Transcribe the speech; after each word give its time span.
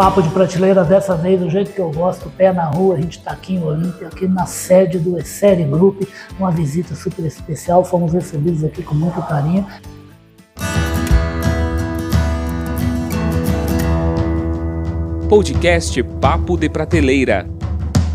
papo 0.00 0.22
de 0.22 0.30
prateleira 0.30 0.82
dessa 0.82 1.14
vez, 1.14 1.38
do 1.38 1.50
jeito 1.50 1.72
que 1.72 1.78
eu 1.78 1.90
gosto, 1.90 2.30
pé 2.30 2.50
na 2.54 2.64
rua, 2.64 2.94
a 2.94 2.98
gente 2.98 3.18
está 3.18 3.32
aqui 3.32 3.56
em 3.56 3.62
Olímpia, 3.62 4.08
aqui 4.08 4.26
na 4.26 4.46
sede 4.46 4.98
do 4.98 5.18
Essere 5.18 5.62
Group, 5.62 6.04
uma 6.38 6.50
visita 6.50 6.94
super 6.94 7.22
especial, 7.26 7.84
fomos 7.84 8.14
recebidos 8.14 8.64
aqui 8.64 8.82
com 8.82 8.94
muito 8.94 9.20
carinho. 9.20 9.66
Podcast 15.28 16.02
Papo 16.02 16.56
de 16.56 16.70
Prateleira. 16.70 17.59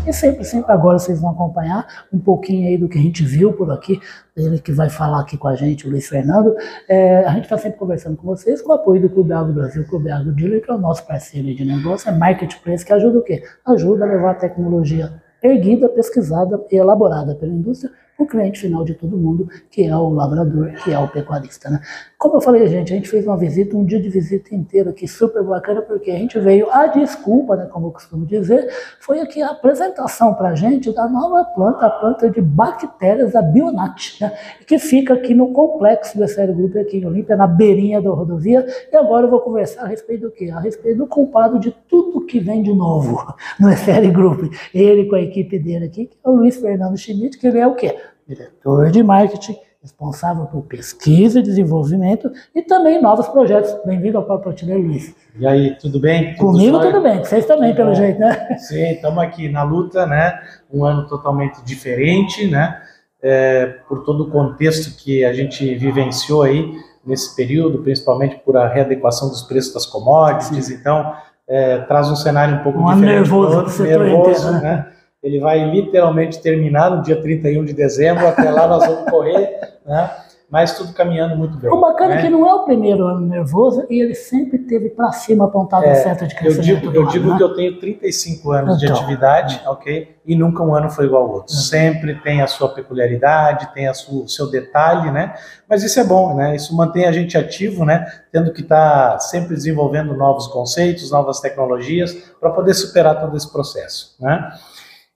E 0.06 0.12
sempre, 0.12 0.44
sempre 0.44 0.72
agora 0.72 1.00
vocês 1.00 1.20
vão 1.20 1.30
acompanhar 1.30 2.06
um 2.12 2.18
pouquinho 2.18 2.68
aí 2.68 2.78
do 2.78 2.88
que 2.88 2.96
a 2.96 3.02
gente 3.02 3.24
viu 3.24 3.52
por 3.52 3.72
aqui, 3.72 3.98
ele 4.36 4.60
que 4.60 4.70
vai 4.70 4.88
falar 4.88 5.20
aqui 5.20 5.36
com 5.36 5.48
a 5.48 5.56
gente, 5.56 5.86
o 5.86 5.90
Luiz 5.90 6.08
Fernando. 6.08 6.54
É, 6.88 7.24
a 7.24 7.32
gente 7.32 7.44
está 7.44 7.58
sempre 7.58 7.78
conversando 7.78 8.16
com 8.16 8.26
vocês 8.26 8.62
com 8.62 8.70
o 8.70 8.74
apoio 8.74 9.02
do 9.02 9.10
Clube 9.10 9.32
Agro 9.32 9.52
Brasil, 9.52 9.82
o 9.82 9.86
Clube 9.86 10.08
Agro 10.10 10.32
Dealer, 10.32 10.62
que 10.62 10.70
é 10.70 10.74
o 10.74 10.78
nosso 10.78 11.04
parceiro 11.04 11.52
de 11.52 11.64
negócio, 11.64 12.08
é 12.08 12.12
Marketplace, 12.12 12.84
que 12.84 12.92
ajuda 12.92 13.18
o 13.18 13.22
quê? 13.22 13.42
Ajuda 13.66 14.04
a 14.04 14.08
levar 14.08 14.30
a 14.30 14.34
tecnologia 14.34 15.12
erguida, 15.42 15.88
pesquisada 15.88 16.64
e 16.70 16.76
elaborada 16.76 17.34
pela 17.34 17.52
indústria 17.52 17.90
o 18.18 18.26
cliente 18.26 18.60
final 18.60 18.84
de 18.84 18.94
todo 18.94 19.16
mundo, 19.16 19.48
que 19.70 19.84
é 19.84 19.96
o 19.96 20.08
lavrador, 20.08 20.72
que 20.82 20.92
é 20.92 20.98
o 20.98 21.08
pecuarista. 21.08 21.68
Né? 21.68 21.80
Como 22.18 22.36
eu 22.36 22.40
falei, 22.40 22.66
gente, 22.66 22.92
a 22.92 22.96
gente 22.96 23.08
fez 23.08 23.26
uma 23.26 23.36
visita, 23.36 23.76
um 23.76 23.84
dia 23.84 24.00
de 24.00 24.08
visita 24.08 24.54
inteiro 24.54 24.90
aqui, 24.90 25.06
super 25.06 25.42
bacana, 25.42 25.82
porque 25.82 26.10
a 26.10 26.16
gente 26.16 26.38
veio, 26.38 26.70
a 26.70 26.86
desculpa, 26.86 27.56
né, 27.56 27.66
como 27.66 27.88
eu 27.88 27.92
costumo 27.92 28.24
dizer, 28.24 28.68
foi 29.00 29.20
aqui 29.20 29.42
a 29.42 29.50
apresentação 29.50 30.34
para 30.34 30.50
a 30.50 30.54
gente 30.54 30.92
da 30.92 31.08
nova 31.08 31.44
planta, 31.44 31.86
a 31.86 31.90
planta 31.90 32.30
de 32.30 32.40
bactérias 32.40 33.32
da 33.32 33.42
Bionat, 33.42 34.18
né, 34.20 34.32
que 34.66 34.78
fica 34.78 35.14
aqui 35.14 35.34
no 35.34 35.52
complexo 35.52 36.16
do 36.16 36.26
Série 36.26 36.52
Grupo 36.52 36.78
aqui 36.78 36.98
em 36.98 37.06
Olímpia, 37.06 37.36
na 37.36 37.46
beirinha 37.46 38.00
da 38.00 38.10
rodovia, 38.10 38.66
e 38.90 38.96
agora 38.96 39.26
eu 39.26 39.30
vou 39.30 39.40
conversar 39.40 39.84
a 39.84 39.86
respeito 39.86 40.22
do 40.22 40.30
quê? 40.30 40.50
A 40.50 40.60
respeito 40.60 40.98
do 40.98 41.06
culpado 41.06 41.58
de 41.58 41.70
tudo 41.70 42.24
que 42.24 42.40
vem 42.40 42.62
de 42.62 42.72
novo 42.72 43.22
no 43.60 43.72
Série 43.76 44.10
Group. 44.10 44.52
Ele 44.74 45.04
com 45.06 45.16
a 45.16 45.20
equipe 45.20 45.58
dele 45.58 45.84
aqui, 45.84 46.06
que 46.06 46.16
é 46.24 46.28
o 46.28 46.32
Luiz 46.32 46.56
Fernando 46.56 46.96
Schmidt, 46.96 47.38
que 47.38 47.46
ele 47.46 47.58
é 47.58 47.66
o 47.66 47.74
quê? 47.74 47.94
Diretor 48.26 48.90
de 48.90 49.02
marketing, 49.04 49.56
responsável 49.80 50.46
por 50.46 50.62
pesquisa 50.62 51.38
e 51.38 51.42
desenvolvimento 51.42 52.28
e 52.52 52.60
também 52.60 53.00
novos 53.00 53.28
projetos. 53.28 53.72
Bem-vindo 53.84 54.18
ao 54.18 54.24
Papo 54.24 54.42
Prateleiro, 54.42 54.82
Luiz. 54.82 55.14
E 55.38 55.46
aí, 55.46 55.76
tudo 55.78 56.00
bem? 56.00 56.34
Tudo 56.34 56.52
Comigo 56.52 56.80
tudo 56.80 57.00
bem, 57.00 57.18
vocês 57.20 57.46
também, 57.46 57.72
pelo 57.72 57.94
jeito, 57.94 58.18
né? 58.18 58.56
Sim, 58.58 58.90
estamos 58.90 59.22
aqui 59.22 59.48
na 59.48 59.62
luta, 59.62 60.06
né? 60.06 60.40
Um 60.72 60.84
ano 60.84 61.06
totalmente 61.06 61.62
diferente, 61.64 62.50
né? 62.50 62.82
É, 63.22 63.66
por 63.88 64.04
todo 64.04 64.24
o 64.24 64.30
contexto 64.30 64.96
que 64.96 65.24
a 65.24 65.32
gente 65.32 65.74
vivenciou 65.76 66.42
aí 66.42 66.72
nesse 67.04 67.36
período, 67.36 67.78
principalmente 67.78 68.40
por 68.44 68.56
a 68.56 68.66
readequação 68.66 69.28
dos 69.28 69.44
preços 69.44 69.72
das 69.72 69.86
commodities, 69.86 70.66
Sim. 70.66 70.74
então 70.74 71.14
é, 71.48 71.78
traz 71.78 72.10
um 72.10 72.16
cenário 72.16 72.56
um 72.56 72.62
pouco 72.64 72.80
um 72.80 72.86
diferente. 72.86 73.06
nervoso, 73.06 73.82
nervoso, 73.84 74.52
né? 74.52 74.60
né? 74.60 74.95
Ele 75.22 75.40
vai 75.40 75.64
literalmente 75.64 76.40
terminar 76.40 76.90
no 76.90 77.02
dia 77.02 77.20
31 77.20 77.64
de 77.64 77.72
dezembro, 77.72 78.26
até 78.26 78.50
lá 78.50 78.66
nós 78.66 78.86
vamos 78.86 79.10
correr, 79.10 79.58
né? 79.84 80.10
mas 80.48 80.76
tudo 80.76 80.92
caminhando 80.92 81.36
muito 81.36 81.56
bem. 81.58 81.70
O 81.70 81.80
bacana 81.80 82.14
né? 82.14 82.20
é 82.20 82.22
que 82.22 82.28
não 82.28 82.48
é 82.48 82.54
o 82.54 82.64
primeiro 82.64 83.04
ano 83.04 83.26
nervoso 83.26 83.84
e 83.90 84.00
ele 84.00 84.14
sempre 84.14 84.58
teve 84.58 84.90
para 84.90 85.10
cima 85.10 85.46
apontado 85.46 85.84
é, 85.84 85.90
a 85.90 85.94
seta 85.96 86.26
de 86.26 86.36
crescimento. 86.36 86.86
Eu 86.86 86.92
digo, 86.92 86.96
eu 86.96 87.06
digo 87.08 87.30
né? 87.30 87.36
que 87.36 87.42
eu 87.42 87.54
tenho 87.54 87.80
35 87.80 88.52
anos 88.52 88.76
então, 88.76 88.94
de 88.94 89.00
atividade, 89.00 89.60
é. 89.64 89.68
ok? 89.68 90.16
E 90.24 90.36
nunca 90.36 90.62
um 90.62 90.74
ano 90.74 90.88
foi 90.88 91.06
igual 91.06 91.24
ao 91.24 91.32
outro. 91.32 91.52
É. 91.52 91.56
Sempre 91.56 92.14
tem 92.20 92.42
a 92.42 92.46
sua 92.46 92.68
peculiaridade, 92.68 93.72
tem 93.74 93.88
a 93.88 93.94
sua, 93.94 94.24
o 94.24 94.28
seu 94.28 94.48
detalhe, 94.48 95.10
né? 95.10 95.34
Mas 95.68 95.82
isso 95.82 95.98
é 95.98 96.04
bom, 96.04 96.36
né? 96.36 96.54
Isso 96.54 96.76
mantém 96.76 97.06
a 97.06 97.12
gente 97.12 97.36
ativo, 97.36 97.84
né? 97.84 98.06
Tendo 98.30 98.52
que 98.52 98.60
estar 98.60 99.12
tá 99.12 99.18
sempre 99.18 99.54
desenvolvendo 99.54 100.14
novos 100.14 100.46
conceitos, 100.46 101.10
novas 101.10 101.40
tecnologias 101.40 102.12
para 102.40 102.50
poder 102.50 102.74
superar 102.74 103.20
todo 103.20 103.36
esse 103.36 103.50
processo, 103.52 104.14
né? 104.20 104.48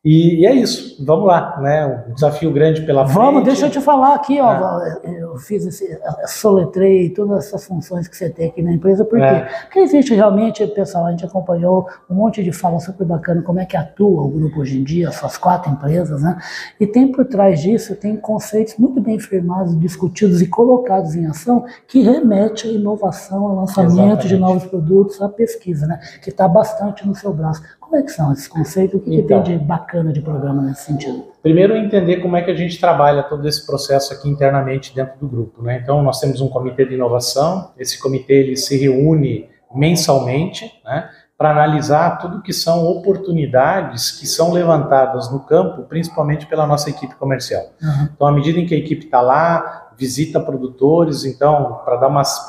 E, 0.02 0.40
e, 0.40 0.46
é 0.46 0.54
isso, 0.54 1.04
vamos 1.04 1.26
lá, 1.26 1.58
né? 1.60 2.04
Um 2.08 2.14
desafio 2.14 2.50
grande 2.50 2.80
pela 2.86 3.04
frente. 3.04 3.16
Vamos, 3.16 3.44
deixa 3.44 3.66
eu 3.66 3.70
te 3.70 3.82
falar 3.82 4.14
aqui, 4.14 4.40
ó. 4.40 4.80
É. 4.82 4.98
Eu 5.20 5.36
fiz 5.36 5.66
esse, 5.66 6.00
soletrei 6.26 7.10
todas 7.10 7.46
essas 7.46 7.66
funções 7.66 8.08
que 8.08 8.16
você 8.16 8.30
tem 8.30 8.48
aqui 8.48 8.62
na 8.62 8.72
empresa, 8.72 9.04
por 9.04 9.20
é. 9.20 9.42
quê? 9.42 9.54
Porque 9.64 9.78
existe 9.80 10.14
realmente, 10.14 10.66
pessoal, 10.68 11.04
a 11.04 11.10
gente 11.10 11.26
acompanhou 11.26 11.86
um 12.08 12.14
monte 12.14 12.42
de 12.42 12.50
fala 12.50 12.78
super 12.78 13.06
bacana 13.06 13.42
como 13.42 13.60
é 13.60 13.66
que 13.66 13.76
atua 13.76 14.22
o 14.22 14.28
grupo 14.30 14.60
hoje 14.60 14.78
em 14.78 14.84
dia, 14.84 15.12
suas 15.12 15.36
quatro 15.36 15.70
empresas, 15.70 16.22
né? 16.22 16.38
E 16.80 16.86
tem 16.86 17.12
por 17.12 17.26
trás 17.26 17.60
disso, 17.60 17.94
tem 17.94 18.16
conceitos 18.16 18.76
muito 18.78 19.02
bem 19.02 19.18
firmados, 19.18 19.78
discutidos 19.78 20.40
e 20.40 20.46
colocados 20.46 21.14
em 21.14 21.26
ação 21.26 21.66
que 21.86 22.00
remete 22.00 22.66
à 22.66 22.72
inovação, 22.72 23.44
ao 23.44 23.54
lançamento 23.54 23.92
Exatamente. 23.92 24.28
de 24.28 24.36
novos 24.38 24.64
produtos, 24.64 25.20
à 25.20 25.28
pesquisa, 25.28 25.86
né? 25.86 26.00
Que 26.22 26.30
está 26.30 26.48
bastante 26.48 27.06
no 27.06 27.14
seu 27.14 27.34
braço. 27.34 27.62
Como 27.90 28.00
é 28.00 28.04
que 28.04 28.12
são 28.12 28.32
esses 28.32 28.46
conceitos? 28.46 29.00
O 29.00 29.02
que, 29.02 29.16
então, 29.16 29.42
que 29.42 29.48
tem 29.48 29.58
de 29.58 29.64
bacana 29.64 30.12
de 30.12 30.20
programa 30.20 30.62
nesse 30.62 30.82
sentido? 30.82 31.24
Primeiro, 31.42 31.76
entender 31.76 32.18
como 32.18 32.36
é 32.36 32.42
que 32.42 32.48
a 32.48 32.54
gente 32.54 32.78
trabalha 32.78 33.24
todo 33.24 33.48
esse 33.48 33.66
processo 33.66 34.14
aqui 34.14 34.28
internamente 34.28 34.94
dentro 34.94 35.18
do 35.18 35.26
grupo. 35.26 35.60
Né? 35.60 35.80
Então, 35.82 36.00
nós 36.00 36.20
temos 36.20 36.40
um 36.40 36.46
comitê 36.46 36.84
de 36.84 36.94
inovação. 36.94 37.72
Esse 37.76 38.00
comitê 38.00 38.34
ele 38.34 38.56
se 38.56 38.78
reúne 38.78 39.50
mensalmente 39.74 40.72
né, 40.84 41.10
para 41.36 41.50
analisar 41.50 42.18
tudo 42.18 42.42
que 42.42 42.52
são 42.52 42.86
oportunidades 42.86 44.12
que 44.12 44.26
são 44.26 44.52
levantadas 44.52 45.28
no 45.28 45.40
campo, 45.40 45.82
principalmente 45.82 46.46
pela 46.46 46.68
nossa 46.68 46.90
equipe 46.90 47.16
comercial. 47.16 47.72
Uhum. 47.82 48.08
Então, 48.14 48.26
à 48.28 48.30
medida 48.30 48.60
em 48.60 48.66
que 48.66 48.74
a 48.74 48.78
equipe 48.78 49.06
está 49.06 49.20
lá, 49.20 49.89
visita 50.00 50.40
produtores, 50.40 51.26
então, 51.26 51.82
para 51.84 51.96
dar, 51.96 52.08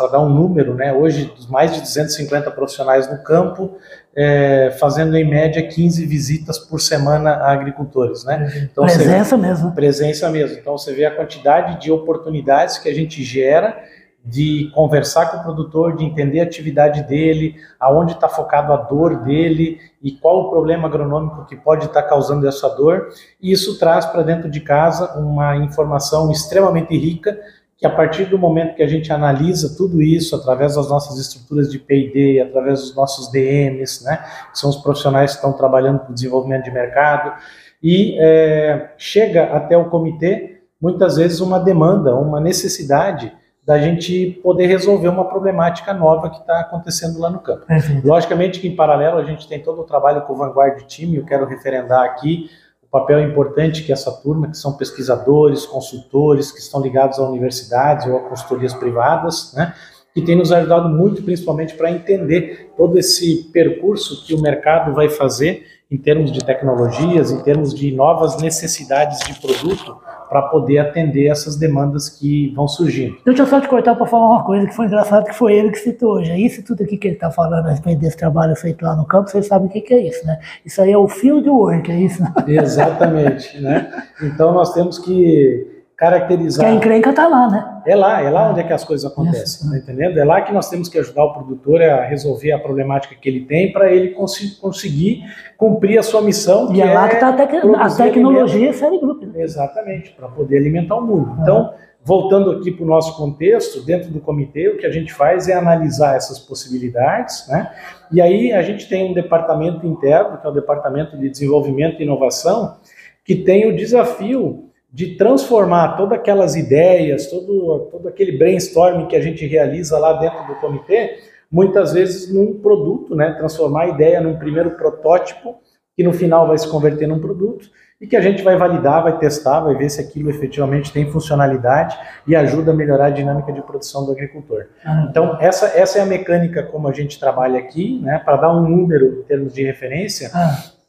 dar 0.09 0.22
um 0.22 0.29
número, 0.29 0.73
né, 0.73 0.94
hoje, 0.94 1.25
dos 1.35 1.47
mais 1.47 1.73
de 1.73 1.81
250 1.81 2.50
profissionais 2.51 3.12
no 3.12 3.22
campo, 3.22 3.78
é, 4.16 4.73
fazendo 4.79 5.17
em 5.17 5.29
média 5.29 5.62
15 5.67 6.06
visitas 6.06 6.57
por 6.57 6.79
semana 6.79 7.31
a 7.31 7.51
agricultores. 7.51 8.23
Né? 8.23 8.69
Então, 8.72 8.85
presença 8.85 9.35
vê, 9.35 9.41
mesmo. 9.41 9.72
Presença 9.73 10.29
mesmo. 10.29 10.57
Então, 10.57 10.78
você 10.78 10.94
vê 10.94 11.03
a 11.03 11.13
quantidade 11.13 11.81
de 11.81 11.91
oportunidades 11.91 12.78
que 12.78 12.88
a 12.88 12.94
gente 12.94 13.22
gera 13.22 13.78
de 14.23 14.71
conversar 14.75 15.31
com 15.31 15.37
o 15.37 15.43
produtor, 15.43 15.95
de 15.95 16.05
entender 16.05 16.39
a 16.39 16.43
atividade 16.43 17.03
dele, 17.03 17.55
aonde 17.79 18.13
está 18.13 18.29
focado 18.29 18.71
a 18.71 18.77
dor 18.77 19.23
dele 19.23 19.79
e 20.01 20.11
qual 20.11 20.41
o 20.41 20.49
problema 20.49 20.87
agronômico 20.87 21.45
que 21.45 21.55
pode 21.55 21.85
estar 21.85 22.03
tá 22.03 22.07
causando 22.07 22.47
essa 22.47 22.69
dor. 22.69 23.09
E 23.41 23.51
isso 23.51 23.79
traz 23.79 24.05
para 24.05 24.21
dentro 24.21 24.49
de 24.49 24.59
casa 24.61 25.17
uma 25.17 25.57
informação 25.57 26.31
extremamente 26.31 26.95
rica 26.95 27.37
que 27.81 27.87
a 27.87 27.89
partir 27.89 28.25
do 28.25 28.37
momento 28.37 28.75
que 28.75 28.83
a 28.83 28.87
gente 28.87 29.11
analisa 29.11 29.75
tudo 29.75 30.03
isso 30.03 30.35
através 30.35 30.75
das 30.75 30.88
nossas 30.88 31.17
estruturas 31.17 31.71
de 31.71 31.79
P&D, 31.79 32.39
através 32.39 32.79
dos 32.79 32.95
nossos 32.95 33.31
DMs, 33.31 34.05
né, 34.05 34.23
que 34.51 34.59
são 34.59 34.69
os 34.69 34.77
profissionais 34.77 35.31
que 35.31 35.38
estão 35.38 35.51
trabalhando 35.51 35.97
para 36.01 36.11
o 36.11 36.13
desenvolvimento 36.13 36.65
de 36.65 36.71
mercado, 36.71 37.33
e 37.81 38.15
é, 38.19 38.93
chega 38.99 39.45
até 39.45 39.75
o 39.75 39.89
comitê 39.89 40.61
muitas 40.79 41.15
vezes 41.15 41.39
uma 41.39 41.59
demanda, 41.59 42.15
uma 42.15 42.39
necessidade 42.39 43.33
da 43.66 43.77
gente 43.77 44.39
poder 44.44 44.66
resolver 44.66 45.07
uma 45.07 45.25
problemática 45.25 45.94
nova 45.94 46.29
que 46.29 46.39
está 46.39 46.61
acontecendo 46.61 47.19
lá 47.19 47.29
no 47.29 47.39
campo. 47.39 47.66
Uhum. 47.69 48.01
Logicamente 48.03 48.59
que 48.59 48.67
em 48.67 48.75
paralelo 48.75 49.17
a 49.17 49.23
gente 49.23 49.47
tem 49.47 49.61
todo 49.61 49.81
o 49.81 49.83
trabalho 49.83 50.22
com 50.23 50.33
o 50.33 50.35
Vanguard 50.35 50.81
Team, 50.83 51.13
eu 51.13 51.25
quero 51.25 51.45
referendar 51.45 52.03
aqui 52.03 52.50
o 52.81 52.88
papel 52.88 53.21
importante 53.21 53.83
que 53.83 53.91
essa 53.91 54.11
turma, 54.11 54.50
que 54.50 54.57
são 54.57 54.73
pesquisadores, 54.73 55.66
consultores, 55.66 56.51
que 56.51 56.59
estão 56.59 56.81
ligados 56.81 57.19
a 57.19 57.23
universidades 57.23 58.07
ou 58.07 58.17
a 58.17 58.21
consultorias 58.21 58.73
privadas, 58.73 59.53
né, 59.53 59.73
que 60.13 60.21
tem 60.21 60.35
nos 60.35 60.51
ajudado 60.51 60.89
muito, 60.89 61.23
principalmente 61.23 61.75
para 61.75 61.91
entender 61.91 62.73
todo 62.75 62.97
esse 62.97 63.50
percurso 63.53 64.25
que 64.25 64.33
o 64.33 64.41
mercado 64.41 64.94
vai 64.94 65.07
fazer 65.07 65.63
em 65.91 65.97
termos 65.97 66.31
de 66.31 66.40
tecnologias, 66.40 67.31
em 67.31 67.44
termos 67.44 67.74
de 67.75 67.91
novas 67.91 68.41
necessidades 68.41 69.19
de 69.19 69.40
produto 69.41 69.97
para 70.29 70.44
poder 70.44 70.78
atender 70.78 71.28
essas 71.28 71.57
demandas 71.57 72.07
que 72.07 72.53
vão 72.56 72.66
surgindo. 72.66 73.18
Deixa 73.25 73.44
eu 73.44 73.47
só 73.47 73.59
te 73.59 73.68
cortar 73.68 73.96
para 73.96 74.06
falar 74.06 74.30
uma 74.30 74.44
coisa 74.46 74.66
que 74.66 74.74
foi 74.74 74.85
engraçado, 74.85 75.25
que 75.25 75.35
foi 75.35 75.53
ele 75.53 75.72
que 75.72 75.80
citou 75.80 76.13
hoje. 76.13 76.31
É 76.31 76.40
isso 76.40 76.63
tudo 76.63 76.84
aqui 76.84 76.96
que 76.96 77.09
ele 77.09 77.16
está 77.16 77.30
falando 77.30 77.66
a 77.68 77.72
respeito 77.72 78.00
desse 78.00 78.16
trabalho 78.16 78.56
feito 78.56 78.81
lá 78.81 78.96
no 78.96 79.06
campo, 79.06 79.30
vocês 79.30 79.46
sabem 79.46 79.68
o 79.68 79.69
que, 79.69 79.81
que 79.81 79.94
é 79.94 80.07
isso, 80.07 80.25
né? 80.25 80.39
Isso 80.65 80.81
aí 80.81 80.94
é 80.94 80.98
o 80.98 81.10
field 81.10 81.50
work, 81.50 81.92
é 81.92 82.00
isso? 82.00 82.24
Né? 82.24 82.33
Exatamente, 82.48 83.60
né? 83.60 83.92
Então 84.24 84.54
nós 84.54 84.74
temos 84.74 84.98
que 84.98 85.70
caracterizar. 86.01 86.65
Que 86.65 86.71
a 86.71 86.75
encrenca 86.75 87.12
está 87.12 87.27
lá, 87.27 87.48
né? 87.48 87.81
É 87.86 87.95
lá, 87.95 88.24
é 88.24 88.30
lá 88.31 88.50
onde 88.50 88.59
é 88.59 88.63
que 88.63 88.74
as 88.74 88.83
coisas 88.83 89.09
acontecem, 89.09 89.69
tá 89.69 89.77
entendendo? 89.77 90.18
É 90.18 90.25
lá 90.25 90.42
que 90.42 90.51
nós 90.51 90.68
temos 90.68 90.89
que 90.89 90.98
ajudar 90.98 91.25
o 91.25 91.33
produtor 91.33 91.80
a 91.80 92.03
resolver 92.03 92.51
a 92.51 92.57
problemática 92.57 93.13
que 93.13 93.30
ele 93.30 93.42
tem 93.42 93.71
para 93.71 93.92
ele 93.92 94.09
cons 94.09 94.57
conseguir 94.59 95.24
cumprir 95.56 96.00
a 96.00 96.03
sua 96.03 96.24
missão. 96.24 96.74
E 96.74 96.81
é, 96.81 96.88
é 96.88 96.94
lá 96.94 97.07
que 97.07 97.13
está 97.13 97.30
a, 97.30 97.33
tec 97.33 97.53
a 97.53 97.89
tecnologia 97.95 98.74
série 98.74 98.98
grupo. 98.98 99.27
Né? 99.27 99.44
Exatamente, 99.44 100.09
para 100.13 100.27
poder 100.27 100.57
alimentar 100.57 100.95
o 100.95 101.06
mundo. 101.06 101.38
Então, 101.39 101.71
voltando 102.03 102.50
aqui 102.50 102.71
para 102.71 102.83
o 102.83 102.88
nosso 102.88 103.15
contexto, 103.15 103.86
dentro 103.86 104.09
do 104.09 104.19
comitê, 104.19 104.69
o 104.69 104.80
que 104.80 104.88
a 104.88 104.92
gente 104.92 105.13
faz 105.13 105.48
é 105.48 105.53
analisar 105.53 106.15
essas 106.15 106.39
possibilidades, 106.39 107.48
né? 107.48 107.71
E 108.12 108.19
aí 108.19 108.51
a 108.51 108.63
gente 108.63 108.89
tem 108.89 109.07
um 109.07 109.13
departamento 109.13 109.86
interno, 109.86 110.39
que 110.39 110.48
é 110.48 110.50
o 110.50 110.53
Departamento 110.53 111.15
de 111.15 111.30
Desenvolvimento 111.30 112.00
e 112.00 112.03
Inovação, 112.03 112.77
que 113.24 113.36
tem 113.36 113.69
o 113.69 113.75
desafio 113.75 114.70
de 114.91 115.15
transformar 115.15 115.95
todas 115.95 116.19
aquelas 116.19 116.55
ideias, 116.55 117.27
todo, 117.27 117.88
todo 117.91 118.07
aquele 118.09 118.38
brainstorming 118.38 119.07
que 119.07 119.15
a 119.15 119.21
gente 119.21 119.45
realiza 119.45 119.97
lá 119.97 120.13
dentro 120.13 120.45
do 120.47 120.55
comitê, 120.55 121.19
muitas 121.49 121.93
vezes 121.93 122.33
num 122.33 122.59
produto, 122.59 123.15
né? 123.15 123.31
transformar 123.38 123.83
a 123.83 123.88
ideia 123.88 124.19
num 124.19 124.38
primeiro 124.38 124.71
protótipo, 124.71 125.55
que 125.95 126.03
no 126.03 126.13
final 126.13 126.47
vai 126.47 126.57
se 126.57 126.67
converter 126.67 127.07
num 127.07 127.19
produto, 127.19 127.69
e 128.01 128.07
que 128.07 128.15
a 128.15 128.21
gente 128.21 128.41
vai 128.41 128.57
validar, 128.57 129.03
vai 129.03 129.17
testar, 129.19 129.59
vai 129.59 129.75
ver 129.75 129.88
se 129.89 130.01
aquilo 130.01 130.29
efetivamente 130.29 130.91
tem 130.91 131.11
funcionalidade 131.11 131.95
e 132.25 132.35
ajuda 132.35 132.71
a 132.71 132.75
melhorar 132.75 133.05
a 133.05 133.09
dinâmica 133.11 133.53
de 133.53 133.61
produção 133.61 134.05
do 134.05 134.11
agricultor. 134.11 134.65
Ah. 134.83 135.05
Então, 135.07 135.38
essa, 135.39 135.67
essa 135.67 135.99
é 135.99 136.01
a 136.01 136.05
mecânica 136.05 136.63
como 136.63 136.88
a 136.88 136.91
gente 136.91 137.19
trabalha 137.19 137.59
aqui, 137.59 137.99
né? 138.01 138.19
para 138.25 138.38
dar 138.38 138.57
um 138.57 138.67
número 138.67 139.19
em 139.19 139.23
termos 139.23 139.53
de 139.53 139.63
referência. 139.63 140.31
Ah. 140.33 140.81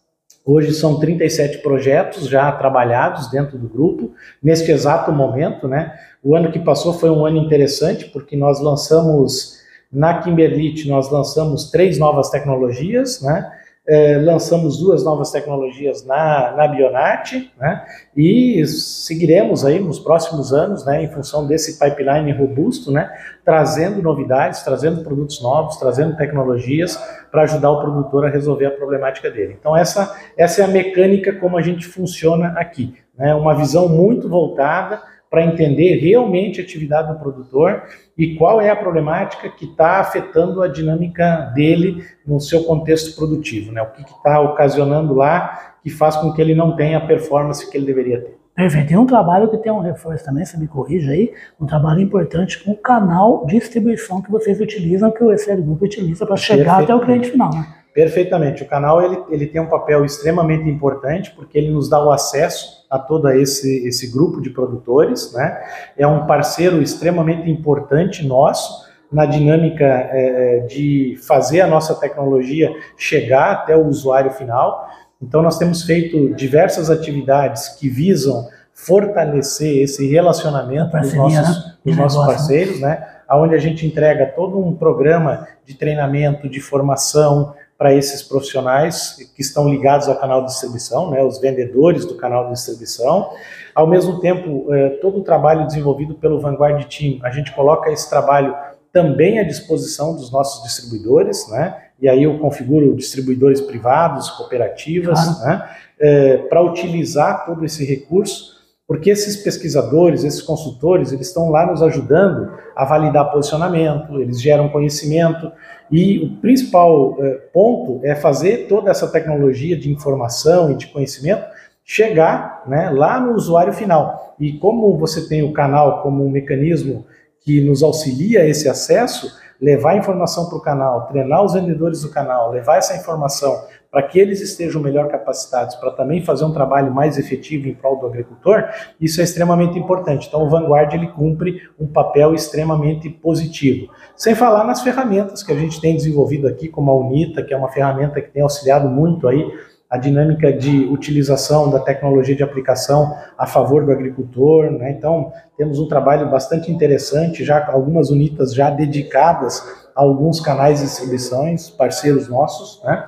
Hoje 0.45 0.73
são 0.75 0.99
37 0.99 1.59
projetos 1.59 2.29
já 2.29 2.51
trabalhados 2.51 3.31
dentro 3.31 3.57
do 3.57 3.69
grupo, 3.69 4.13
neste 4.43 4.73
exato 4.73 5.13
momento. 5.13 5.69
Né? 5.69 5.93
O 6.23 6.35
ano 6.35 6.51
que 6.51 6.59
passou 6.59 6.93
foi 6.93 7.11
um 7.11 7.25
ano 7.25 7.39
interessante, 7.39 8.07
porque 8.07 8.37
nós 8.37 8.61
lançamos, 8.61 9.61
na 9.93 10.19
Kimberlite, 10.21 10.89
nós 10.89 11.11
lançamos 11.11 11.71
três 11.71 11.97
novas 11.99 12.29
tecnologias, 12.31 13.23
né? 13.23 13.53
É, 13.85 14.17
lançamos 14.17 14.79
duas 14.79 15.05
novas 15.05 15.33
tecnologias 15.33 16.07
na, 16.07 16.55
na 16.57 16.69
Bionart, 16.69 17.33
né, 17.59 17.85
e 18.17 18.65
seguiremos 18.65 19.65
aí 19.65 19.81
nos 19.81 19.99
próximos 19.99 20.53
anos, 20.53 20.87
né, 20.87 21.03
em 21.03 21.11
função 21.11 21.49
desse 21.49 21.81
pipeline 21.81 22.31
robusto, 22.31 22.93
né, 22.93 23.11
trazendo 23.45 24.01
novidades, 24.01 24.63
trazendo 24.63 25.03
produtos 25.03 25.43
novos, 25.43 25.79
trazendo 25.79 26.17
tecnologias 26.17 26.97
para 27.29 27.43
ajudar 27.43 27.73
o 27.73 27.81
produtor 27.81 28.25
a 28.25 28.31
resolver 28.31 28.67
a 28.67 28.71
problemática 28.71 29.29
dele. 29.29 29.57
Então 29.59 29.77
essa, 29.77 30.17
essa 30.39 30.63
é 30.63 30.65
a 30.65 30.69
mecânica 30.69 31.33
como 31.33 31.59
a 31.59 31.63
gente 31.63 31.85
funciona 31.85 32.55
aqui, 32.57 32.95
né, 33.19 33.35
uma 33.35 33.53
visão 33.53 33.89
muito 33.89 34.29
voltada 34.29 35.03
para 35.33 35.47
entender 35.47 35.97
realmente 35.97 36.61
a 36.61 36.63
atividade 36.63 37.11
do 37.11 37.19
produtor 37.19 37.85
e 38.19 38.35
qual 38.35 38.61
é 38.61 38.69
a 38.69 38.77
problemática 38.77 39.49
que 39.49 39.65
está 39.65 39.99
afetando 39.99 40.63
a 40.63 40.69
dinâmica 40.69 41.51
dele 41.55 42.05
no 42.27 42.39
seu 42.39 42.65
contexto 42.65 43.17
produtivo, 43.17 43.73
né? 43.73 43.81
O 43.81 43.87
que 43.93 44.03
está 44.03 44.41
ocasionando 44.43 45.15
lá 45.15 45.73
que 45.83 45.89
faz 45.89 46.17
com 46.17 46.35
que 46.35 46.43
ele 46.43 46.55
não 46.55 46.77
tenha 46.77 46.99
a 46.99 47.07
performance 47.07 47.69
que 47.71 47.79
ele 47.79 47.87
deveria 47.87 48.21
ter. 48.21 48.37
Perfeito. 48.55 48.89
Tem 48.89 48.99
um 48.99 49.07
trabalho 49.07 49.49
que 49.49 49.57
tem 49.57 49.73
um 49.73 49.81
reforço 49.81 50.23
também, 50.23 50.45
você 50.45 50.59
me 50.59 50.69
corrija 50.69 51.13
aí, 51.13 51.33
um 51.59 51.65
trabalho 51.65 52.03
importante 52.03 52.63
com 52.63 52.73
o 52.73 52.77
canal 52.77 53.47
de 53.47 53.59
distribuição 53.59 54.21
que 54.21 54.31
vocês 54.31 54.61
utilizam, 54.61 55.11
que 55.11 55.25
o 55.25 55.33
ECL 55.33 55.63
Group 55.63 55.81
utiliza 55.81 56.27
para 56.27 56.37
chegar 56.37 56.83
até 56.83 56.95
o 56.95 57.01
cliente 57.01 57.31
final, 57.31 57.49
né? 57.49 57.67
Perfeitamente. 57.95 58.63
O 58.63 58.67
canal 58.67 59.03
ele, 59.03 59.19
ele 59.31 59.47
tem 59.47 59.63
um 59.63 59.69
papel 59.69 60.05
extremamente 60.05 60.69
importante 60.69 61.31
porque 61.31 61.57
ele 61.57 61.71
nos 61.71 61.89
dá 61.89 62.05
o 62.05 62.11
acesso 62.11 62.82
a 62.93 62.99
todo 62.99 63.27
esse, 63.31 63.89
esse 63.89 64.13
grupo 64.13 64.39
de 64.43 64.51
produtores. 64.51 65.33
Né? 65.33 65.63
É 65.97 66.07
um 66.07 66.27
parceiro 66.27 66.83
extremamente 66.83 67.51
importante 67.51 68.23
nosso 68.27 68.87
na 69.11 69.25
dinâmica 69.25 69.85
é, 69.85 70.59
é, 70.59 70.61
de 70.67 71.17
fazer 71.27 71.63
a 71.63 71.67
nossa 71.67 71.95
tecnologia 71.95 72.71
chegar 72.95 73.53
até 73.53 73.75
o 73.75 73.87
usuário 73.87 74.31
final. 74.33 74.87
Então, 75.23 75.41
nós 75.41 75.57
temos 75.57 75.85
feito 75.85 76.35
diversas 76.35 76.91
atividades 76.91 77.71
que 77.71 77.89
visam 77.89 78.47
fortalecer 78.75 79.83
esse 79.83 80.07
relacionamento 80.11 80.95
dos 80.99 81.15
nossos, 81.15 81.65
né? 81.65 81.75
dos 81.85 81.97
nossos 81.97 82.27
parceiros, 82.27 82.79
né? 82.81 83.07
onde 83.31 83.55
a 83.55 83.59
gente 83.59 83.87
entrega 83.87 84.27
todo 84.27 84.59
um 84.59 84.75
programa 84.75 85.47
de 85.65 85.75
treinamento, 85.75 86.47
de 86.47 86.61
formação, 86.61 87.55
para 87.83 87.93
esses 87.93 88.23
profissionais 88.23 89.17
que 89.35 89.43
estão 89.43 89.69
ligados 89.69 90.07
ao 90.07 90.15
canal 90.15 90.43
de 90.43 90.53
distribuição, 90.53 91.11
né, 91.11 91.21
os 91.21 91.41
vendedores 91.41 92.07
do 92.07 92.15
canal 92.15 92.45
de 92.45 92.53
distribuição. 92.53 93.31
Ao 93.75 93.89
mesmo 93.89 94.21
tempo, 94.21 94.73
eh, 94.73 94.91
todo 95.03 95.19
o 95.19 95.25
trabalho 95.25 95.67
desenvolvido 95.67 96.15
pelo 96.15 96.39
Vanguard 96.39 96.81
Team, 96.85 97.19
a 97.25 97.31
gente 97.33 97.51
coloca 97.51 97.91
esse 97.91 98.09
trabalho 98.09 98.55
também 98.93 99.41
à 99.41 99.43
disposição 99.43 100.15
dos 100.15 100.31
nossos 100.31 100.63
distribuidores, 100.63 101.49
né? 101.49 101.77
E 102.01 102.09
aí 102.09 102.23
eu 102.23 102.39
configuro 102.39 102.95
distribuidores 102.95 103.61
privados, 103.61 104.31
cooperativas, 104.31 105.41
né? 105.43 105.69
Eh, 105.99 106.37
para 106.49 106.63
utilizar 106.63 107.45
todo 107.45 107.65
esse 107.65 107.85
recurso 107.85 108.52
porque 108.87 109.11
esses 109.11 109.37
pesquisadores, 109.37 110.25
esses 110.25 110.43
consultores, 110.43 111.13
eles 111.13 111.29
estão 111.29 111.51
lá 111.51 111.67
nos 111.67 111.83
ajudando 111.83 112.53
a 112.75 112.85
validar 112.85 113.31
posicionamento, 113.31 114.21
eles 114.21 114.41
geram 114.41 114.69
conhecimento, 114.69 115.51
e 115.91 116.19
o 116.19 116.37
principal 116.41 117.17
eh, 117.21 117.41
ponto 117.53 118.01
é 118.05 118.15
fazer 118.15 118.67
toda 118.69 118.91
essa 118.91 119.07
tecnologia 119.09 119.77
de 119.77 119.91
informação 119.91 120.73
e 120.73 120.75
de 120.75 120.89
conhecimento 120.89 121.45
chegar 121.85 122.63
né, 122.67 122.91
lá 122.91 123.21
no 123.21 123.35
usuário 123.35 123.73
final. 123.73 124.35
E 124.39 124.55
como 124.55 124.97
você 124.97 125.29
tem 125.29 125.43
o 125.43 125.53
canal 125.53 126.03
como 126.03 126.25
um 126.25 126.31
mecanismo 126.31 127.05
que 127.41 127.61
nos 127.61 127.83
auxilia 127.83 128.47
esse 128.49 128.69
acesso, 128.69 129.33
levar 129.61 129.93
a 129.93 129.97
informação 129.97 130.49
para 130.49 130.59
o 130.59 130.63
canal, 130.63 131.07
treinar 131.07 131.45
os 131.45 131.55
vendedores 131.55 132.03
do 132.03 132.11
canal, 132.11 132.51
levar 132.51 132.79
essa 132.79 132.97
informação 132.97 133.65
para 133.93 134.03
que 134.05 134.19
eles 134.19 134.41
estejam 134.41 134.81
melhor 134.81 135.09
capacitados 135.09 135.75
para 135.75 135.91
também 135.91 136.25
fazer 136.25 136.47
um 136.47 136.53
trabalho 136.53 136.91
mais 136.91 137.19
efetivo 137.19 137.69
em 137.69 137.75
prol 137.75 138.01
do 138.01 138.07
agricultor, 138.07 138.65
isso 138.99 139.21
é 139.21 139.25
extremamente 139.25 139.79
importante. 139.79 140.27
Então, 140.27 140.43
o 140.43 140.49
Vanguard 140.49 140.95
ele 140.95 141.09
cumpre 141.09 141.61
um 141.79 141.87
papel 141.87 142.35
extremamente 142.35 143.11
positivo. 143.11 143.93
Sem 144.17 144.35
falar 144.35 144.65
nas 144.65 144.81
ferramentas 144.81 145.43
que 145.43 145.53
a 145.53 145.55
gente 145.55 145.79
tem 145.79 145.95
desenvolvido 145.95 146.49
aqui, 146.49 146.69
como 146.69 146.91
a 146.91 146.97
Unita, 146.97 147.43
que 147.43 147.53
é 147.53 147.57
uma 147.57 147.69
ferramenta 147.69 148.19
que 148.23 148.31
tem 148.31 148.43
auxiliado 148.43 148.89
muito 148.89 149.29
aí 149.29 149.47
a 149.91 149.99
dinâmica 149.99 150.51
de 150.51 150.87
utilização 150.87 151.71
da 151.71 151.79
tecnologia 151.79 152.35
de 152.35 152.43
aplicação 152.43 153.15
a 153.37 153.47
favor 153.47 153.85
do 153.85 153.93
agricultor. 153.93 154.71
Né? 154.71 154.91
Então, 154.91 155.31
temos 155.55 155.79
um 155.79 155.87
trabalho 155.87 156.31
bastante 156.31 156.73
interessante, 156.73 157.45
já 157.45 157.71
algumas 157.71 158.09
unitas 158.09 158.55
já 158.55 158.71
dedicadas 158.71 159.63
a 159.95 160.01
alguns 160.01 160.41
canais 160.41 160.79
de 160.79 160.87
distribuições, 160.87 161.69
parceiros 161.69 162.27
nossos, 162.27 162.83
né? 162.83 163.07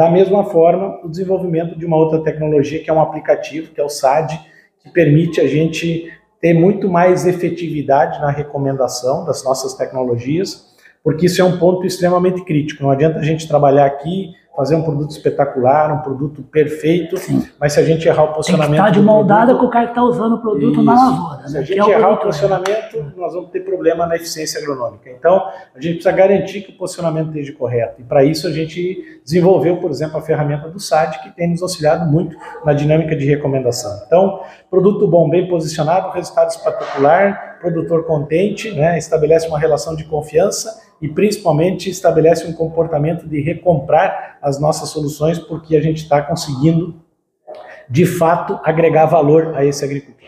Da 0.00 0.10
mesma 0.10 0.44
forma, 0.44 0.98
o 1.04 1.10
desenvolvimento 1.10 1.78
de 1.78 1.84
uma 1.84 1.98
outra 1.98 2.22
tecnologia, 2.22 2.82
que 2.82 2.88
é 2.88 2.92
um 2.92 3.02
aplicativo, 3.02 3.70
que 3.70 3.78
é 3.78 3.84
o 3.84 3.88
SAD, 3.90 4.40
que 4.82 4.88
permite 4.88 5.42
a 5.42 5.46
gente 5.46 6.10
ter 6.40 6.54
muito 6.54 6.88
mais 6.88 7.26
efetividade 7.26 8.18
na 8.18 8.30
recomendação 8.30 9.26
das 9.26 9.44
nossas 9.44 9.74
tecnologias, 9.74 10.74
porque 11.04 11.26
isso 11.26 11.42
é 11.42 11.44
um 11.44 11.58
ponto 11.58 11.86
extremamente 11.86 12.42
crítico. 12.46 12.82
Não 12.82 12.90
adianta 12.90 13.18
a 13.18 13.22
gente 13.22 13.46
trabalhar 13.46 13.84
aqui 13.84 14.30
fazer 14.60 14.74
um 14.74 14.82
produto 14.82 15.10
espetacular, 15.10 15.90
um 15.90 16.02
produto 16.02 16.42
perfeito, 16.42 17.16
Sim. 17.16 17.48
mas 17.58 17.72
se 17.72 17.80
a 17.80 17.82
gente 17.82 18.06
errar 18.06 18.24
o 18.24 18.34
posicionamento. 18.34 18.74
Estar 18.78 18.90
de 18.90 19.00
mão 19.00 19.26
dada 19.26 19.54
com 19.54 19.64
o 19.64 19.70
cara 19.70 19.86
que 19.86 19.92
está 19.92 20.02
usando 20.02 20.34
o 20.34 20.38
produto 20.38 20.72
Isso. 20.72 20.82
na 20.82 20.94
lavoura. 20.94 21.48
Se 21.48 21.54
né? 21.54 21.60
a 21.60 21.62
gente 21.62 21.80
é 21.80 21.92
errar 21.92 22.10
o, 22.10 22.14
o 22.14 22.16
posicionamento, 22.18 22.96
né? 22.98 23.12
nós 23.16 23.32
vamos 23.32 23.50
ter 23.50 23.60
problema 23.60 24.06
na 24.06 24.16
eficiência 24.16 24.60
agronômica. 24.60 25.08
Então, 25.08 25.46
a 25.74 25.80
gente 25.80 25.94
precisa 25.94 26.12
garantir 26.12 26.60
que 26.60 26.72
o 26.72 26.76
posicionamento 26.76 27.28
esteja 27.28 27.54
correto. 27.54 28.02
E 28.02 28.04
para 28.04 28.22
isso, 28.22 28.46
a 28.46 28.52
gente 28.52 29.20
desenvolveu, 29.24 29.78
por 29.78 29.90
exemplo, 29.90 30.18
a 30.18 30.20
ferramenta 30.20 30.68
do 30.68 30.78
SAD, 30.78 31.22
que 31.22 31.30
tem 31.30 31.48
nos 31.48 31.62
auxiliado 31.62 32.04
muito 32.04 32.36
na 32.62 32.74
dinâmica 32.74 33.16
de 33.16 33.24
recomendação. 33.24 34.02
Então, 34.06 34.40
produto 34.68 35.08
bom, 35.08 35.30
bem 35.30 35.48
posicionado, 35.48 36.10
resultado 36.10 36.50
espetacular, 36.50 37.56
produtor 37.62 38.04
contente, 38.04 38.70
né, 38.72 38.98
estabelece 38.98 39.48
uma 39.48 39.58
relação 39.58 39.96
de 39.96 40.04
confiança 40.04 40.89
e 41.00 41.08
principalmente 41.08 41.88
estabelece 41.88 42.46
um 42.46 42.52
comportamento 42.52 43.26
de 43.26 43.40
recomprar 43.40 44.38
as 44.42 44.60
nossas 44.60 44.90
soluções, 44.90 45.38
porque 45.38 45.76
a 45.76 45.82
gente 45.82 46.02
está 46.02 46.20
conseguindo, 46.20 46.94
de 47.88 48.04
fato, 48.04 48.60
agregar 48.64 49.06
valor 49.06 49.54
a 49.56 49.64
esse 49.64 49.84
agricultor. 49.84 50.20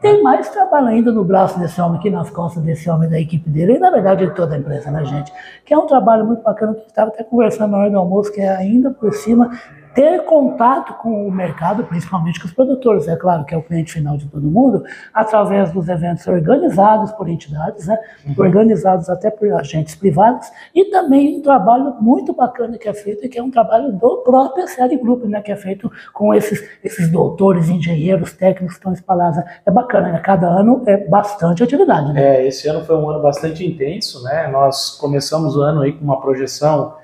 Tem 0.00 0.22
mais 0.22 0.48
trabalho 0.48 0.86
ainda 0.86 1.10
no 1.10 1.24
braço 1.24 1.58
desse 1.58 1.80
homem 1.80 1.98
aqui, 1.98 2.08
nas 2.08 2.30
costas 2.30 2.62
desse 2.62 2.88
homem 2.88 3.08
da 3.08 3.18
equipe 3.18 3.50
dele, 3.50 3.74
e 3.74 3.78
na 3.80 3.90
verdade 3.90 4.26
de 4.26 4.34
toda 4.34 4.54
a 4.54 4.58
empresa, 4.58 4.90
né, 4.92 5.04
gente? 5.04 5.32
Que 5.64 5.74
é 5.74 5.78
um 5.78 5.86
trabalho 5.86 6.24
muito 6.24 6.42
bacana 6.42 6.74
que 6.74 6.86
estava 6.86 7.10
até 7.10 7.24
conversando 7.24 7.72
na 7.72 7.78
hora 7.78 7.90
do 7.90 7.98
almoço, 7.98 8.32
que 8.32 8.40
é 8.40 8.48
ainda 8.48 8.92
por 8.92 9.12
cima 9.12 9.50
ter 9.98 10.24
contato 10.26 10.94
com 10.94 11.26
o 11.26 11.28
mercado, 11.28 11.82
principalmente 11.82 12.38
com 12.38 12.46
os 12.46 12.52
produtores, 12.52 13.08
é 13.08 13.16
claro 13.16 13.44
que 13.44 13.52
é 13.52 13.58
o 13.58 13.62
cliente 13.64 13.94
final 13.94 14.16
de 14.16 14.28
todo 14.28 14.48
mundo, 14.48 14.84
através 15.12 15.72
dos 15.72 15.88
eventos 15.88 16.24
organizados 16.28 17.10
por 17.10 17.28
entidades, 17.28 17.88
né, 17.88 17.98
uhum. 18.24 18.34
organizados 18.38 19.10
até 19.10 19.28
por 19.28 19.52
agentes 19.54 19.96
privados, 19.96 20.46
e 20.72 20.84
também 20.84 21.38
um 21.38 21.42
trabalho 21.42 21.96
muito 22.00 22.32
bacana 22.32 22.78
que 22.78 22.88
é 22.88 22.94
feito, 22.94 23.26
e 23.26 23.28
que 23.28 23.40
é 23.40 23.42
um 23.42 23.50
trabalho 23.50 23.90
do 23.90 24.18
próprio 24.18 24.68
série 24.68 24.96
Group, 24.98 25.24
né, 25.24 25.42
que 25.42 25.50
é 25.50 25.56
feito 25.56 25.90
com 26.14 26.32
esses, 26.32 26.62
esses 26.84 27.10
doutores, 27.10 27.68
engenheiros, 27.68 28.32
técnicos 28.34 28.74
que 28.74 28.78
estão 28.78 28.92
espalhados. 28.92 29.42
É 29.66 29.70
bacana, 29.72 30.12
né? 30.12 30.20
cada 30.20 30.46
ano 30.46 30.84
é 30.86 30.96
bastante 31.08 31.64
atividade. 31.64 32.12
Né? 32.12 32.36
É, 32.36 32.46
esse 32.46 32.68
ano 32.68 32.84
foi 32.84 32.94
um 32.94 33.10
ano 33.10 33.20
bastante 33.20 33.66
intenso, 33.66 34.22
né? 34.22 34.46
nós 34.46 34.90
começamos 34.90 35.56
o 35.56 35.60
ano 35.60 35.80
aí 35.80 35.92
com 35.92 36.04
uma 36.04 36.20
projeção 36.20 36.94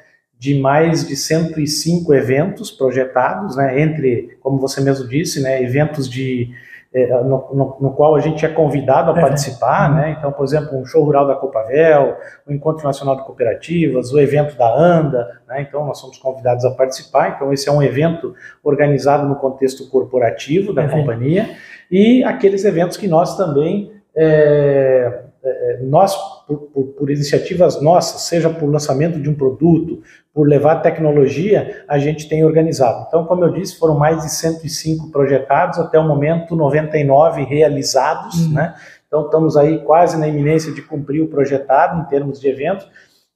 de 0.45 0.61
mais 0.61 1.09
de 1.09 1.17
105 1.17 2.13
eventos 2.13 2.71
projetados, 2.71 3.57
né, 3.57 3.81
entre, 3.81 4.37
como 4.43 4.59
você 4.59 4.79
mesmo 4.83 5.09
disse, 5.09 5.43
né, 5.43 5.63
eventos 5.63 6.07
de 6.07 6.51
é, 6.93 7.09
no, 7.23 7.49
no, 7.53 7.77
no, 7.81 7.93
qual 7.95 8.15
a 8.15 8.21
gente 8.21 8.45
é 8.45 8.49
convidado 8.49 9.11
a 9.11 9.19
é. 9.19 9.21
participar, 9.21 9.93
né? 9.93 10.15
Então, 10.17 10.31
por 10.31 10.45
exemplo, 10.45 10.79
um 10.79 10.85
show 10.85 11.03
rural 11.03 11.27
da 11.27 11.35
Copavel, 11.35 12.17
o 12.47 12.53
Encontro 12.53 12.85
Nacional 12.85 13.17
de 13.17 13.25
Cooperativas, 13.25 14.13
o 14.13 14.21
evento 14.21 14.57
da 14.57 14.73
ANDA, 14.73 15.41
né? 15.49 15.63
Então, 15.63 15.85
nós 15.85 15.99
somos 15.99 16.19
convidados 16.19 16.65
a 16.65 16.71
participar. 16.71 17.31
Então, 17.31 17.53
esse 17.53 17.69
é 17.69 17.73
um 17.73 17.83
evento 17.83 18.33
organizado 18.63 19.27
no 19.27 19.35
contexto 19.35 19.91
corporativo 19.91 20.73
da 20.73 20.83
uhum. 20.83 20.91
companhia 20.91 21.57
e 21.91 22.23
aqueles 22.23 22.65
eventos 22.65 22.97
que 22.97 23.09
nós 23.09 23.37
também 23.37 23.91
é, 24.15 25.24
é, 25.75 25.83
nós, 25.83 26.15
por, 26.47 26.59
por, 26.73 26.85
por, 26.85 27.11
iniciativas 27.11 27.81
nossas, 27.81 28.23
seja 28.23 28.49
por 28.51 28.71
lançamento 28.71 29.21
de 29.21 29.29
um 29.29 29.35
produto, 29.35 30.03
por 30.33 30.49
levar 30.49 30.77
tecnologia, 30.77 31.85
a 31.89 31.99
gente 31.99 32.29
tem 32.29 32.45
organizado. 32.45 33.05
Então, 33.09 33.25
como 33.25 33.45
eu 33.45 33.53
disse, 33.53 33.79
foram 33.79 33.99
mais 33.99 34.23
de 34.23 34.31
105 34.31 35.11
projetados, 35.11 35.79
até 35.79 35.99
o 35.99 36.07
momento 36.07 36.57
99 36.57 37.45
realizados, 37.45 38.47
uhum. 38.47 38.55
né? 38.55 38.75
Então, 39.07 39.27
estamos 39.27 39.57
aí 39.57 39.79
quase 39.85 40.19
na 40.19 40.27
iminência 40.27 40.73
de 40.73 40.83
cumprir 40.83 41.23
o 41.23 41.29
projetado 41.29 42.01
em 42.01 42.05
termos 42.07 42.41
de 42.41 42.49
evento. 42.49 42.85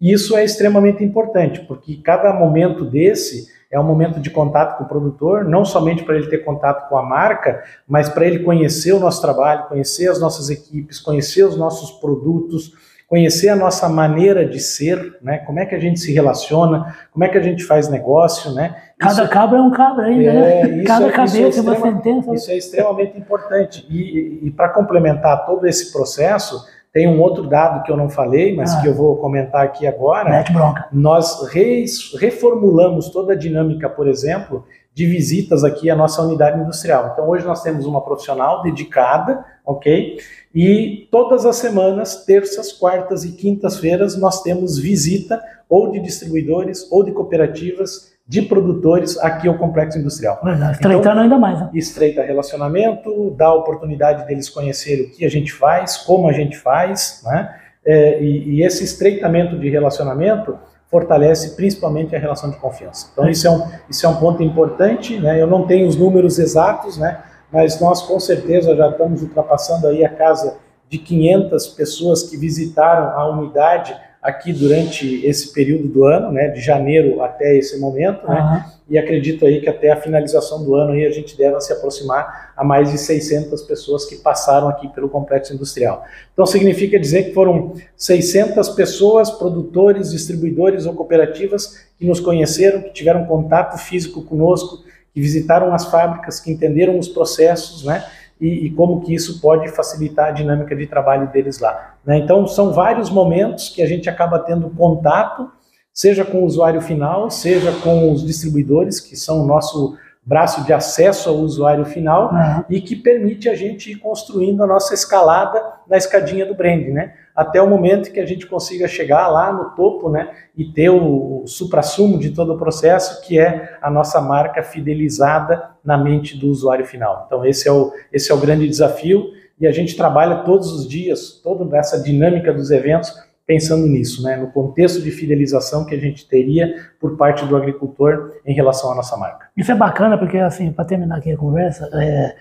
E 0.01 0.13
isso 0.13 0.37
é 0.37 0.45
extremamente 0.45 1.05
importante, 1.05 1.61
porque 1.61 1.97
cada 1.97 2.33
momento 2.33 2.85
desse 2.85 3.47
é 3.71 3.79
um 3.79 3.85
momento 3.85 4.19
de 4.19 4.31
contato 4.31 4.79
com 4.79 4.85
o 4.85 4.89
produtor, 4.89 5.45
não 5.45 5.65
somente 5.65 6.03
para 6.03 6.17
ele 6.17 6.29
ter 6.29 6.39
contato 6.39 6.89
com 6.89 6.97
a 6.97 7.03
marca, 7.03 7.63
mas 7.87 8.09
para 8.09 8.27
ele 8.27 8.41
conhecer 8.41 8.93
o 8.93 9.01
nosso 9.01 9.21
trabalho, 9.21 9.69
conhecer 9.69 10.09
as 10.11 10.19
nossas 10.19 10.49
equipes, 10.49 10.99
conhecer 10.99 11.45
os 11.45 11.57
nossos 11.57 11.91
produtos, 12.01 12.73
conhecer 13.07 13.49
a 13.49 13.57
nossa 13.57 13.89
maneira 13.89 14.47
de 14.47 14.61
ser, 14.61 15.19
né? 15.23 15.39
Como 15.39 15.59
é 15.59 15.67
que 15.67 15.75
a 15.75 15.79
gente 15.79 15.99
se 15.99 16.13
relaciona, 16.13 16.95
como 17.11 17.25
é 17.25 17.29
que 17.29 17.39
a 17.39 17.43
gente 17.43 17.65
faz 17.65 17.89
negócio, 17.89 18.53
né? 18.53 18.77
Cada 18.99 19.23
isso, 19.23 19.33
cabra 19.33 19.59
é 19.59 19.63
um 19.63 19.71
cabra 19.71 20.07
ainda, 20.07 20.31
é, 20.31 20.67
né? 20.67 20.85
Cada 20.85 21.07
é, 21.07 21.11
cabeça 21.11 21.59
é, 21.59 21.63
uma 21.63 21.77
sentença. 21.77 22.35
Isso 22.35 22.51
é 22.51 22.57
extremamente 22.57 23.19
importante. 23.19 23.87
E, 23.89 24.47
e 24.47 24.51
para 24.51 24.69
complementar 24.71 25.47
todo 25.47 25.67
esse 25.67 25.91
processo, 25.91 26.67
tem 26.93 27.07
um 27.07 27.21
outro 27.21 27.47
dado 27.47 27.83
que 27.83 27.93
eu 27.93 27.97
não 27.97 28.09
falei, 28.09 28.55
mas 28.57 28.75
ah. 28.75 28.81
que 28.81 28.89
eu 28.89 28.95
vou 28.95 29.17
comentar 29.17 29.63
aqui 29.63 29.87
agora. 29.87 30.31
Mete 30.31 30.53
bronca. 30.53 30.89
Nós 30.93 31.47
re 31.53 31.85
reformulamos 32.19 33.11
toda 33.11 33.35
a 33.35 33.37
dinâmica, 33.37 33.89
por 33.89 34.09
exemplo, 34.09 34.65
de 34.95 35.07
visitas 35.07 35.63
aqui 35.63 35.91
à 35.91 35.95
nossa 35.95 36.21
unidade 36.23 36.61
industrial. 36.61 37.11
Então, 37.13 37.29
hoje 37.29 37.47
nós 37.47 37.63
temos 37.63 37.87
uma 37.87 38.01
profissional 38.01 38.63
dedicada, 38.63 39.45
ok? 39.65 40.19
E 40.55 41.07
todas 41.13 41.47
as 41.47 41.57
semanas, 41.57 42.25
terças, 42.25 42.73
quartas 42.73 43.25
e 43.25 43.33
quintas-feiras, 43.33 44.17
nós 44.17 44.43
temos 44.43 44.79
visita 44.79 45.41
ou 45.69 45.93
de 45.93 46.01
distribuidores 46.01 46.91
ou 46.91 47.05
de 47.05 47.13
cooperativas 47.13 48.13
de 48.29 48.43
produtores 48.43 49.19
aqui 49.19 49.49
ao 49.49 49.55
complexo 49.55 49.99
industrial. 49.99 50.39
estreitando 50.71 50.99
então, 51.01 51.23
ainda 51.23 51.39
mais. 51.39 51.61
Né? 51.61 51.71
Estreita 51.73 52.23
relacionamento, 52.23 53.35
dá 53.37 53.47
a 53.47 53.55
oportunidade 53.55 54.27
deles 54.27 54.51
conhecerem 54.51 55.07
o 55.07 55.11
que 55.11 55.25
a 55.25 55.31
gente 55.31 55.51
faz, 55.51 55.97
como 55.97 56.29
a 56.29 56.33
gente 56.33 56.59
faz, 56.59 57.23
né? 57.25 57.57
É, 57.87 58.23
e, 58.23 58.57
e, 58.57 58.63
esse 58.63 58.85
estreitamento 58.85 59.59
de 59.59 59.71
relacionamento 59.71 60.59
fortalece 60.91 61.57
principalmente 61.57 62.15
a 62.15 62.19
relação 62.19 62.51
de 62.51 62.59
confiança. 62.59 63.09
Então 63.13 63.27
isso 63.27 63.47
é 63.47 63.51
um, 63.51 63.67
isso 63.89 64.05
é 64.05 64.09
um 64.11 64.17
ponto 64.17 64.43
importante, 64.43 65.19
né? 65.19 65.41
Eu 65.41 65.47
não 65.47 65.67
tenho 65.67 65.89
os 65.89 65.97
números 65.97 66.39
exatos, 66.39 66.99
né? 66.99 67.23
Mas 67.51 67.81
nós 67.81 68.03
com 68.03 68.21
certeza 68.21 68.77
já 68.77 68.91
estamos 68.91 69.23
ultrapassando 69.23 69.87
aí 69.87 70.05
a 70.05 70.11
casa 70.11 70.59
de 70.91 70.99
500 70.99 71.69
pessoas 71.69 72.25
que 72.25 72.37
visitaram 72.37 73.19
a 73.19 73.27
unidade 73.31 73.97
aqui 74.23 74.53
durante 74.53 75.25
esse 75.25 75.53
período 75.53 75.89
do 75.89 76.05
ano, 76.05 76.33
né, 76.33 76.49
de 76.49 76.61
janeiro 76.61 77.23
até 77.23 77.57
esse 77.57 77.79
momento, 77.79 78.27
né, 78.27 78.41
uhum. 78.41 78.73
e 78.91 78.99
acredito 78.99 79.47
aí 79.47 79.61
que 79.61 79.69
até 79.69 79.91
a 79.91 79.97
finalização 79.97 80.65
do 80.65 80.75
ano 80.75 80.93
aí 80.93 81.07
a 81.07 81.11
gente 81.11 81.37
deve 81.37 81.61
se 81.61 81.73
aproximar 81.73 82.53
a 82.57 82.65
mais 82.65 82.91
de 82.91 82.99
600 82.99 83.63
pessoas 83.63 84.05
que 84.05 84.17
passaram 84.17 84.69
aqui 84.69 84.89
pelo 84.89 85.09
complexo 85.09 85.55
industrial. 85.55 86.05
Então 86.33 86.45
significa 86.45 86.99
dizer 86.99 87.25
que 87.25 87.33
foram 87.33 87.75
600 87.97 88.69
pessoas, 88.71 89.31
produtores, 89.31 90.11
distribuidores 90.11 90.85
ou 90.85 90.95
cooperativas 90.95 91.87
que 91.97 92.05
nos 92.05 92.19
conheceram, 92.19 92.83
que 92.83 92.91
tiveram 92.91 93.25
contato 93.25 93.79
físico 93.79 94.23
conosco, 94.23 94.83
que 95.15 95.21
visitaram 95.21 95.73
as 95.73 95.87
fábricas, 95.87 96.41
que 96.41 96.51
entenderam 96.51 96.99
os 96.99 97.09
processos, 97.09 97.85
né, 97.85 98.05
e, 98.41 98.67
e, 98.67 98.71
como 98.71 99.01
que 99.01 99.15
isso 99.15 99.41
pode 99.41 99.69
facilitar 99.69 100.29
a 100.29 100.31
dinâmica 100.31 100.75
de 100.77 100.87
trabalho 100.87 101.31
deles 101.33 101.59
lá. 101.59 101.97
Né? 102.05 102.19
Então, 102.19 102.47
são 102.47 102.73
vários 102.73 103.11
momentos 103.11 103.69
que 103.69 103.83
a 103.83 103.87
gente 103.87 104.09
acaba 104.09 104.39
tendo 104.39 104.71
contato, 104.71 105.51
seja 105.93 106.25
com 106.25 106.43
o 106.43 106.45
usuário 106.45 106.81
final, 106.81 107.31
seja 107.31 107.73
com 107.83 108.13
os 108.13 108.25
distribuidores, 108.25 109.01
que 109.01 109.17
são 109.17 109.43
o 109.43 109.47
nosso 109.47 109.97
braço 110.29 110.63
de 110.67 110.75
acesso 110.75 111.31
ao 111.31 111.37
usuário 111.37 111.87
final 111.87 112.31
uhum. 112.31 112.65
e 112.69 112.83
que 112.83 112.95
permite 112.95 113.49
a 113.49 113.55
gente 113.55 113.93
ir 113.93 113.97
construindo 113.97 114.63
a 114.63 114.67
nossa 114.67 114.93
escalada 114.93 115.59
na 115.89 115.97
escadinha 115.97 116.45
do 116.45 116.55
brand, 116.55 116.87
né? 116.89 117.15
Até 117.35 117.63
o 117.63 117.67
momento 117.67 118.13
que 118.13 118.21
a 118.21 118.27
gente 118.27 118.47
consiga 118.47 118.87
chegar 118.87 119.27
lá 119.29 119.51
no 119.51 119.71
topo, 119.71 120.11
né? 120.11 120.29
E 120.55 120.67
ter 120.67 120.91
o, 120.91 121.45
o 121.45 121.47
supra-sumo 121.47 122.19
de 122.19 122.31
todo 122.33 122.53
o 122.53 122.59
processo, 122.59 123.23
que 123.27 123.41
é 123.41 123.79
a 123.81 123.91
nossa 123.91 124.21
marca 124.21 124.63
fidelizada 124.63 125.71
na 125.83 125.97
mente 125.97 126.37
do 126.37 126.49
usuário 126.49 126.85
final. 126.85 127.25
Então 127.27 127.43
esse 127.47 127.67
é 127.67 127.73
o, 127.73 127.91
esse 128.13 128.31
é 128.31 128.35
o 128.35 128.39
grande 128.39 128.69
desafio 128.69 129.31
e 129.59 129.67
a 129.67 129.73
gente 129.73 129.97
trabalha 129.97 130.43
todos 130.45 130.71
os 130.73 130.87
dias, 130.87 131.41
toda 131.43 131.75
essa 131.79 132.03
dinâmica 132.03 132.53
dos 132.53 132.71
eventos, 132.71 133.15
pensando 133.49 133.87
nisso, 133.87 134.23
né, 134.23 134.37
no 134.37 134.49
contexto 134.49 135.01
de 135.01 135.11
fidelização 135.11 135.87
que 135.87 135.95
a 135.95 135.99
gente 135.99 136.29
teria 136.29 136.71
por 137.01 137.17
parte 137.17 137.47
do 137.47 137.57
agricultor 137.57 138.35
em 138.45 138.53
relação 138.53 138.93
à 138.93 138.95
nossa 138.95 139.17
marca. 139.17 139.47
Isso 139.57 139.73
é 139.73 139.75
bacana, 139.75 140.19
porque, 140.19 140.37
assim, 140.37 140.71
para 140.71 140.85
terminar 140.85 141.17
aqui 141.17 141.33
a 141.33 141.37
conversa, 141.37 141.89
é, 141.95 142.37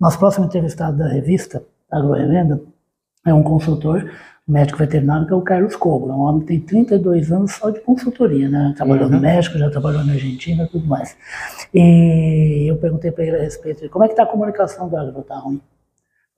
nosso 0.00 0.18
próximo 0.18 0.46
entrevistado 0.46 0.96
da 0.96 1.08
revista 1.08 1.62
Agrorevenda 1.92 2.62
é 3.26 3.34
um 3.34 3.42
consultor, 3.42 4.10
médico 4.48 4.78
veterinário, 4.78 5.26
que 5.26 5.32
é 5.34 5.36
o 5.36 5.42
Carlos 5.42 5.76
Cobra, 5.76 6.14
um 6.14 6.20
homem 6.20 6.40
que 6.40 6.46
tem 6.46 6.60
32 6.60 7.30
anos 7.32 7.52
só 7.52 7.68
de 7.68 7.80
consultoria, 7.80 8.48
né? 8.48 8.72
Trabalhou 8.74 9.08
uhum. 9.08 9.12
no 9.12 9.20
México, 9.20 9.58
já 9.58 9.68
trabalhou 9.68 10.04
na 10.04 10.14
Argentina 10.14 10.64
e 10.64 10.68
tudo 10.68 10.86
mais. 10.86 11.14
E 11.74 12.66
eu 12.66 12.78
perguntei 12.78 13.10
para 13.10 13.24
ele 13.24 13.36
a 13.36 13.40
respeito 13.40 13.82
de 13.82 13.88
como 13.90 14.04
é 14.04 14.08
que 14.08 14.14
está 14.14 14.22
a 14.22 14.26
comunicação 14.26 14.88
do 14.88 14.96
agro, 14.96 15.20
está 15.20 15.36
ruim? 15.36 15.60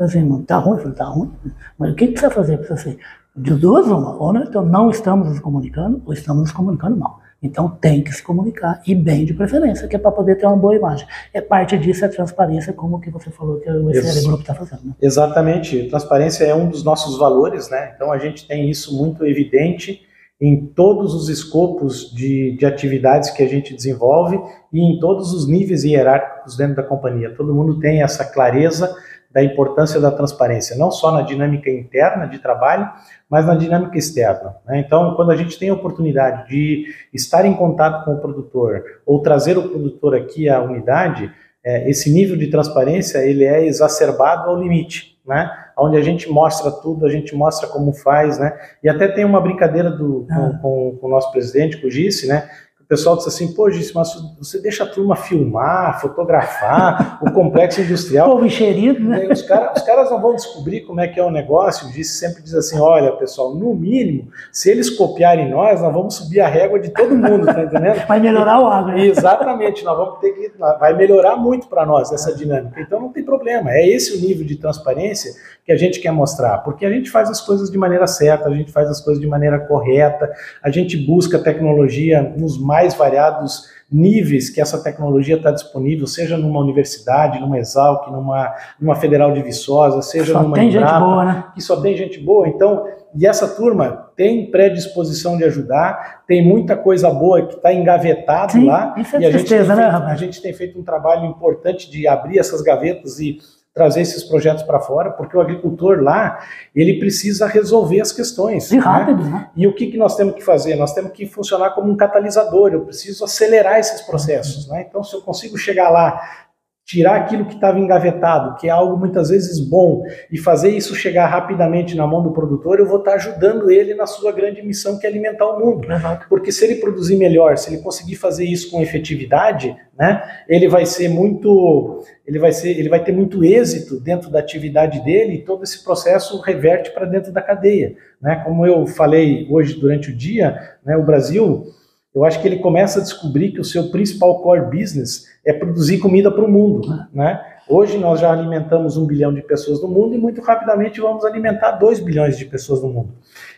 Assim, 0.00 0.24
não 0.24 0.40
está 0.40 0.58
ruim? 0.58 0.72
Eu 0.72 0.78
falei, 0.78 0.92
está 0.92 1.04
ruim. 1.04 1.32
Mas 1.78 1.92
o 1.92 1.94
que, 1.94 2.06
que 2.06 2.12
precisa 2.12 2.32
fazer? 2.32 2.56
Precisa 2.56 2.76
ser 2.78 2.98
de 3.38 3.54
duas 3.54 3.86
uma, 3.86 4.16
ou 4.16 4.36
então 4.36 4.64
não 4.64 4.90
estamos 4.90 5.28
nos 5.28 5.40
comunicando, 5.40 6.02
ou 6.04 6.12
estamos 6.12 6.42
nos 6.42 6.52
comunicando 6.52 6.96
mal. 6.96 7.20
Então 7.40 7.68
tem 7.68 8.02
que 8.02 8.12
se 8.12 8.22
comunicar, 8.22 8.82
e 8.84 8.94
bem 8.94 9.24
de 9.24 9.32
preferência, 9.32 9.86
que 9.86 9.94
é 9.94 9.98
para 9.98 10.10
poder 10.10 10.36
ter 10.36 10.46
uma 10.46 10.56
boa 10.56 10.74
imagem. 10.74 11.06
É 11.32 11.40
parte 11.40 11.78
disso 11.78 12.04
a 12.04 12.08
transparência, 12.08 12.72
como 12.72 13.00
que 13.00 13.10
você 13.10 13.30
falou 13.30 13.60
que 13.60 13.70
o 13.70 13.90
ECL 13.90 14.26
Grupo 14.26 14.40
está 14.40 14.54
fazendo. 14.54 14.86
Né? 14.86 14.94
Exatamente. 15.00 15.84
Transparência 15.88 16.44
é 16.44 16.54
um 16.54 16.68
dos 16.68 16.82
nossos 16.82 17.16
valores, 17.16 17.70
né? 17.70 17.92
Então 17.94 18.10
a 18.10 18.18
gente 18.18 18.46
tem 18.46 18.68
isso 18.68 18.96
muito 18.96 19.24
evidente 19.24 20.02
em 20.40 20.66
todos 20.66 21.14
os 21.14 21.28
escopos 21.28 22.12
de, 22.12 22.56
de 22.56 22.66
atividades 22.66 23.30
que 23.30 23.42
a 23.42 23.48
gente 23.48 23.74
desenvolve 23.74 24.38
e 24.72 24.80
em 24.80 24.98
todos 24.98 25.32
os 25.32 25.48
níveis 25.48 25.84
hierárquicos 25.84 26.56
dentro 26.56 26.76
da 26.76 26.82
companhia. 26.82 27.34
Todo 27.36 27.54
mundo 27.54 27.78
tem 27.78 28.02
essa 28.02 28.24
clareza 28.24 28.94
da 29.30 29.42
importância 29.42 30.00
da 30.00 30.10
transparência, 30.10 30.76
não 30.76 30.90
só 30.90 31.12
na 31.12 31.22
dinâmica 31.22 31.70
interna 31.70 32.26
de 32.26 32.38
trabalho, 32.38 32.90
mas 33.28 33.46
na 33.46 33.54
dinâmica 33.54 33.98
externa. 33.98 34.56
Né? 34.66 34.80
Então, 34.80 35.14
quando 35.14 35.30
a 35.30 35.36
gente 35.36 35.58
tem 35.58 35.68
a 35.68 35.74
oportunidade 35.74 36.48
de 36.48 36.86
estar 37.12 37.44
em 37.44 37.54
contato 37.54 38.04
com 38.04 38.14
o 38.14 38.20
produtor 38.20 38.82
ou 39.04 39.20
trazer 39.20 39.58
o 39.58 39.68
produtor 39.68 40.14
aqui 40.14 40.48
à 40.48 40.62
unidade, 40.62 41.30
é, 41.64 41.90
esse 41.90 42.10
nível 42.10 42.36
de 42.36 42.46
transparência 42.46 43.18
ele 43.18 43.44
é 43.44 43.66
exacerbado 43.66 44.48
ao 44.48 44.58
limite, 44.58 45.18
né? 45.26 45.50
Onde 45.76 45.98
a 45.98 46.02
gente 46.02 46.28
mostra 46.30 46.70
tudo, 46.70 47.04
a 47.04 47.10
gente 47.10 47.34
mostra 47.34 47.68
como 47.68 47.92
faz, 47.92 48.38
né? 48.38 48.58
E 48.82 48.88
até 48.88 49.06
tem 49.06 49.24
uma 49.24 49.40
brincadeira 49.40 49.90
do, 49.90 50.26
com, 50.26 50.46
ah. 50.46 50.58
com, 50.62 50.98
com 50.98 51.06
o 51.06 51.10
nosso 51.10 51.30
presidente, 51.30 51.76
com 51.76 51.86
o 51.86 51.90
Gice, 51.90 52.26
né? 52.26 52.48
Pessoal 52.88 53.16
disse 53.16 53.28
assim, 53.28 53.52
pô, 53.52 53.70
Gis, 53.70 53.92
mas 53.92 54.14
você 54.38 54.58
deixa 54.60 54.84
a 54.84 54.86
turma 54.86 55.14
filmar, 55.14 56.00
fotografar 56.00 57.18
o 57.22 57.30
complexo 57.30 57.82
industrial. 57.82 58.30
Povo 58.32 58.46
encherido, 58.46 59.06
né? 59.06 59.28
Os, 59.30 59.42
cara, 59.42 59.74
os, 59.76 59.82
caras 59.82 60.10
não 60.10 60.22
vão 60.22 60.34
descobrir 60.34 60.80
como 60.80 61.00
é 61.00 61.06
que 61.06 61.20
é 61.20 61.22
o 61.22 61.30
negócio. 61.30 61.86
O 61.86 61.92
Gis 61.92 62.18
sempre 62.18 62.42
diz 62.42 62.54
assim, 62.54 62.78
olha, 62.80 63.12
pessoal, 63.12 63.54
no 63.54 63.74
mínimo, 63.74 64.28
se 64.50 64.70
eles 64.70 64.88
copiarem 64.88 65.50
nós, 65.50 65.82
nós 65.82 65.92
vamos 65.92 66.14
subir 66.14 66.40
a 66.40 66.48
régua 66.48 66.80
de 66.80 66.88
todo 66.88 67.14
mundo, 67.14 67.44
tá 67.44 67.62
entendendo? 67.62 68.04
Vai 68.08 68.20
melhorar 68.20 68.58
o 68.60 68.66
agro. 68.66 68.92
Né? 68.92 69.06
Exatamente, 69.06 69.84
nós 69.84 69.96
vamos 69.96 70.18
ter 70.20 70.32
que... 70.32 70.52
Vai 70.58 70.96
melhorar 70.96 71.36
muito 71.36 71.68
para 71.68 71.84
nós 71.84 72.10
essa 72.10 72.34
dinâmica. 72.34 72.80
Então 72.80 72.98
não 72.98 73.12
tem 73.12 73.22
problema, 73.22 73.70
é 73.70 73.86
esse 73.86 74.16
o 74.16 74.20
nível 74.20 74.46
de 74.46 74.56
transparência 74.56 75.32
que 75.68 75.72
a 75.72 75.76
gente 75.76 76.00
quer 76.00 76.10
mostrar, 76.10 76.56
porque 76.64 76.86
a 76.86 76.90
gente 76.90 77.10
faz 77.10 77.28
as 77.28 77.42
coisas 77.42 77.70
de 77.70 77.76
maneira 77.76 78.06
certa, 78.06 78.48
a 78.48 78.54
gente 78.54 78.72
faz 78.72 78.88
as 78.88 79.02
coisas 79.02 79.20
de 79.20 79.28
maneira 79.28 79.58
correta, 79.58 80.32
a 80.62 80.70
gente 80.70 80.96
busca 80.96 81.38
tecnologia 81.38 82.22
nos 82.38 82.58
mais 82.58 82.94
variados 82.94 83.68
níveis 83.92 84.48
que 84.48 84.62
essa 84.62 84.82
tecnologia 84.82 85.36
está 85.36 85.50
disponível, 85.50 86.06
seja 86.06 86.38
numa 86.38 86.58
universidade, 86.58 87.38
numa 87.38 87.58
Exalc, 87.58 88.10
numa, 88.10 88.54
numa 88.80 88.94
Federal 88.94 89.30
de 89.30 89.42
Viçosa, 89.42 90.00
seja 90.00 90.32
só 90.32 90.42
numa 90.42 90.54
tem 90.54 90.70
Embrapa, 90.70 90.88
gente 90.88 91.00
boa, 91.00 91.24
né? 91.26 91.44
que 91.54 91.60
só 91.60 91.78
tem 91.78 91.94
gente 91.94 92.18
boa. 92.18 92.48
Então, 92.48 92.86
e 93.14 93.26
essa 93.26 93.46
turma 93.46 94.10
tem 94.16 94.50
predisposição 94.50 95.36
de 95.36 95.44
ajudar, 95.44 96.22
tem 96.26 96.42
muita 96.42 96.76
coisa 96.76 97.10
boa 97.10 97.46
que 97.46 97.56
está 97.56 97.74
engavetado 97.74 98.52
Sim, 98.52 98.64
lá. 98.64 98.94
Isso 98.96 99.16
é 99.16 99.20
e 99.20 99.26
a 99.26 99.30
gente, 99.32 99.48
gente, 99.50 99.68
né, 99.68 99.76
feito, 99.76 100.02
a 100.02 100.16
gente 100.16 100.40
tem 100.40 100.52
feito 100.54 100.78
um 100.78 100.82
trabalho 100.82 101.26
importante 101.26 101.90
de 101.90 102.08
abrir 102.08 102.38
essas 102.38 102.62
gavetas 102.62 103.20
e 103.20 103.38
trazer 103.78 104.00
esses 104.00 104.24
projetos 104.24 104.64
para 104.64 104.80
fora, 104.80 105.10
porque 105.12 105.36
o 105.36 105.40
agricultor 105.40 106.02
lá, 106.02 106.44
ele 106.74 106.98
precisa 106.98 107.46
resolver 107.46 108.00
as 108.00 108.10
questões. 108.10 108.72
E 108.72 108.76
né? 108.76 108.82
rápido, 108.82 109.22
né? 109.22 109.48
E 109.56 109.68
o 109.68 109.72
que, 109.72 109.86
que 109.86 109.96
nós 109.96 110.16
temos 110.16 110.34
que 110.34 110.42
fazer? 110.42 110.74
Nós 110.74 110.92
temos 110.92 111.12
que 111.12 111.26
funcionar 111.26 111.70
como 111.70 111.88
um 111.88 111.96
catalisador, 111.96 112.72
eu 112.72 112.80
preciso 112.80 113.24
acelerar 113.24 113.78
esses 113.78 114.02
processos. 114.02 114.68
Né? 114.68 114.84
Então, 114.88 115.04
se 115.04 115.14
eu 115.14 115.20
consigo 115.20 115.56
chegar 115.56 115.90
lá 115.90 116.47
tirar 116.88 117.16
aquilo 117.16 117.44
que 117.44 117.54
estava 117.54 117.78
engavetado, 117.78 118.56
que 118.56 118.66
é 118.66 118.70
algo 118.70 118.96
muitas 118.96 119.28
vezes 119.28 119.60
bom, 119.60 120.02
e 120.32 120.38
fazer 120.38 120.70
isso 120.70 120.94
chegar 120.94 121.26
rapidamente 121.26 121.94
na 121.94 122.06
mão 122.06 122.22
do 122.22 122.32
produtor, 122.32 122.78
eu 122.78 122.86
vou 122.86 123.00
estar 123.00 123.12
ajudando 123.12 123.70
ele 123.70 123.92
na 123.94 124.06
sua 124.06 124.32
grande 124.32 124.62
missão 124.62 124.98
que 124.98 125.06
é 125.06 125.10
alimentar 125.10 125.44
o 125.44 125.60
mundo. 125.60 125.86
Porque 126.30 126.50
se 126.50 126.64
ele 126.64 126.76
produzir 126.76 127.16
melhor, 127.16 127.58
se 127.58 127.68
ele 127.68 127.82
conseguir 127.82 128.16
fazer 128.16 128.46
isso 128.46 128.70
com 128.70 128.80
efetividade, 128.80 129.76
né, 129.98 130.22
ele 130.48 130.66
vai 130.66 130.86
ser 130.86 131.10
muito, 131.10 132.02
ele 132.26 132.38
vai 132.38 132.52
ser, 132.52 132.70
ele 132.70 132.88
vai 132.88 133.04
ter 133.04 133.12
muito 133.12 133.44
êxito 133.44 134.00
dentro 134.00 134.30
da 134.30 134.38
atividade 134.38 135.04
dele 135.04 135.34
e 135.34 135.44
todo 135.44 135.64
esse 135.64 135.84
processo 135.84 136.40
reverte 136.40 136.90
para 136.92 137.04
dentro 137.04 137.30
da 137.30 137.42
cadeia, 137.42 137.96
né? 138.22 138.40
Como 138.46 138.64
eu 138.64 138.86
falei 138.86 139.46
hoje 139.50 139.78
durante 139.78 140.10
o 140.10 140.16
dia, 140.16 140.56
né, 140.86 140.96
o 140.96 141.04
Brasil 141.04 141.66
eu 142.14 142.24
acho 142.24 142.40
que 142.40 142.48
ele 142.48 142.58
começa 142.58 142.98
a 142.98 143.02
descobrir 143.02 143.52
que 143.52 143.60
o 143.60 143.64
seu 143.64 143.90
principal 143.90 144.40
core 144.40 144.76
business 144.76 145.26
é 145.44 145.52
produzir 145.52 145.98
comida 145.98 146.30
para 146.30 146.44
o 146.44 146.50
mundo. 146.50 146.88
Né? 147.12 147.40
Hoje 147.68 147.98
nós 147.98 148.20
já 148.20 148.32
alimentamos 148.32 148.96
um 148.96 149.06
bilhão 149.06 149.32
de 149.32 149.42
pessoas 149.42 149.82
no 149.82 149.88
mundo 149.88 150.14
e 150.14 150.18
muito 150.18 150.40
rapidamente 150.40 151.00
vamos 151.00 151.24
alimentar 151.24 151.72
dois 151.72 152.00
bilhões 152.00 152.38
de 152.38 152.46
pessoas 152.46 152.82
no 152.82 152.88
mundo. 152.88 153.14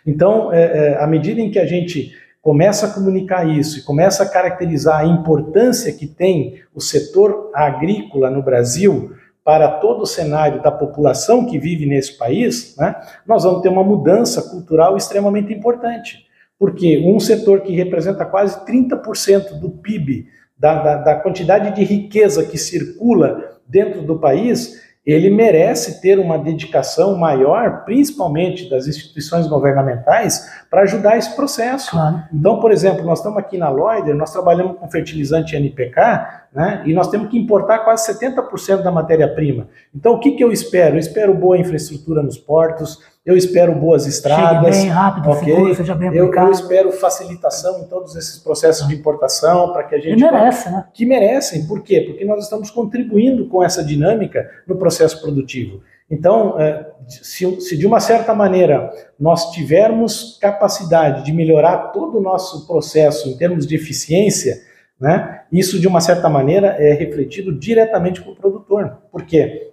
Então, 0.07 0.53
é, 0.53 0.63
é, 0.63 1.03
à 1.03 1.07
medida 1.07 1.41
em 1.41 1.51
que 1.51 1.59
a 1.59 1.67
gente 1.67 2.13
começa 2.43 2.87
a 2.87 2.91
comunicar 2.91 3.49
isso 3.49 3.79
e 3.79 3.83
começa 3.83 4.23
a 4.23 4.29
caracterizar 4.29 5.01
a 5.01 5.05
importância 5.05 5.93
que 5.93 6.07
tem 6.07 6.61
o 6.75 6.81
setor 6.81 7.51
agrícola 7.55 8.31
no 8.31 8.43
Brasil 8.43 9.13
para 9.45 9.69
todo 9.69 10.03
o 10.03 10.07
cenário 10.07 10.63
da 10.63 10.71
população 10.71 11.47
que 11.47 11.59
vive 11.59 11.87
nesse 11.87 12.17
país, 12.17 12.77
né, 12.77 12.95
nós 13.27 13.43
vamos 13.43 13.63
ter 13.63 13.69
uma 13.69 13.83
mudança 13.83 14.43
cultural 14.43 14.97
extremamente 14.97 15.53
importante. 15.53 16.30
Porque 16.61 16.99
um 16.99 17.19
setor 17.19 17.63
que 17.63 17.75
representa 17.75 18.27
quase 18.27 18.67
30% 18.67 19.59
do 19.59 19.71
PIB, 19.71 20.29
da, 20.59 20.75
da, 20.83 20.97
da 20.97 21.15
quantidade 21.15 21.75
de 21.75 21.83
riqueza 21.83 22.45
que 22.45 22.59
circula 22.59 23.59
dentro 23.67 24.03
do 24.03 24.19
país, 24.19 24.79
ele 25.07 25.31
merece 25.31 26.03
ter 26.03 26.19
uma 26.19 26.37
dedicação 26.39 27.17
maior, 27.17 27.85
principalmente 27.85 28.69
das 28.69 28.87
instituições 28.87 29.47
governamentais, 29.47 30.63
para 30.69 30.83
ajudar 30.83 31.17
esse 31.17 31.35
processo. 31.35 31.93
Claro. 31.93 32.23
Então, 32.33 32.61
por 32.61 32.71
exemplo, 32.71 33.05
nós 33.05 33.21
estamos 33.21 33.39
aqui 33.39 33.57
na 33.57 33.71
Loider, 33.71 34.15
nós 34.15 34.31
trabalhamos 34.31 34.79
com 34.79 34.91
fertilizante 34.91 35.57
NPK, 35.57 36.43
né, 36.53 36.83
e 36.85 36.93
nós 36.93 37.09
temos 37.09 37.29
que 37.29 37.39
importar 37.39 37.79
quase 37.79 38.13
70% 38.13 38.83
da 38.83 38.91
matéria-prima. 38.91 39.69
Então, 39.95 40.13
o 40.13 40.21
que, 40.21 40.33
que 40.33 40.45
eu 40.45 40.53
espero? 40.53 40.97
Eu 40.97 41.01
espero 41.01 41.33
boa 41.33 41.57
infraestrutura 41.57 42.23
nos 42.23 42.37
portos, 42.37 42.99
eu 43.25 43.37
espero 43.37 43.75
boas 43.75 44.07
estradas. 44.07 44.75
Chegue 44.75 44.85
bem 44.85 44.89
rápido, 44.89 45.31
okay? 45.31 45.55
seguro, 45.55 45.75
seja 45.75 45.95
bem 45.95 46.15
eu, 46.15 46.33
eu, 46.33 46.51
espero 46.51 46.91
facilitação 46.91 47.81
em 47.81 47.85
todos 47.85 48.17
esses 48.17 48.39
processos 48.39 48.89
de 48.89 48.95
importação 48.95 49.73
para 49.73 49.85
que 49.85 49.95
a 49.95 49.99
gente. 49.99 50.17
Que 50.17 50.31
merece, 50.31 50.71
né? 50.71 50.85
Que 50.93 51.07
merecem. 51.07 51.67
Por 51.67 51.83
quê? 51.83 52.01
Porque 52.01 52.25
nós 52.25 52.45
estamos 52.45 52.71
contribuindo 52.71 53.47
com 53.49 53.63
essa 53.63 53.85
dinâmica 53.85 54.49
no 54.67 54.77
processo 54.77 55.21
produtivo. 55.21 55.83
Então, 56.11 56.59
é, 56.59 56.91
se, 57.07 57.77
de 57.77 57.87
uma 57.87 58.01
certa 58.01 58.35
maneira 58.35 58.91
nós 59.19 59.53
tivermos 59.53 60.39
capacidade 60.41 61.25
de 61.25 61.33
melhorar 61.33 61.93
todo 61.93 62.19
o 62.19 62.21
nosso 62.21 62.67
processo 62.67 63.29
em 63.29 63.37
termos 63.37 63.67
de 63.67 63.77
eficiência, 63.77 64.57
né, 65.01 65.43
isso 65.53 65.79
de 65.79 65.87
uma 65.87 66.01
certa 66.01 66.29
maneira 66.29 66.69
é 66.79 66.95
refletido 66.95 67.57
diretamente 67.57 68.21
com 68.21 68.31
o 68.31 68.37
produtor. 68.37 68.99
Por 69.13 69.25
quê? 69.25 69.73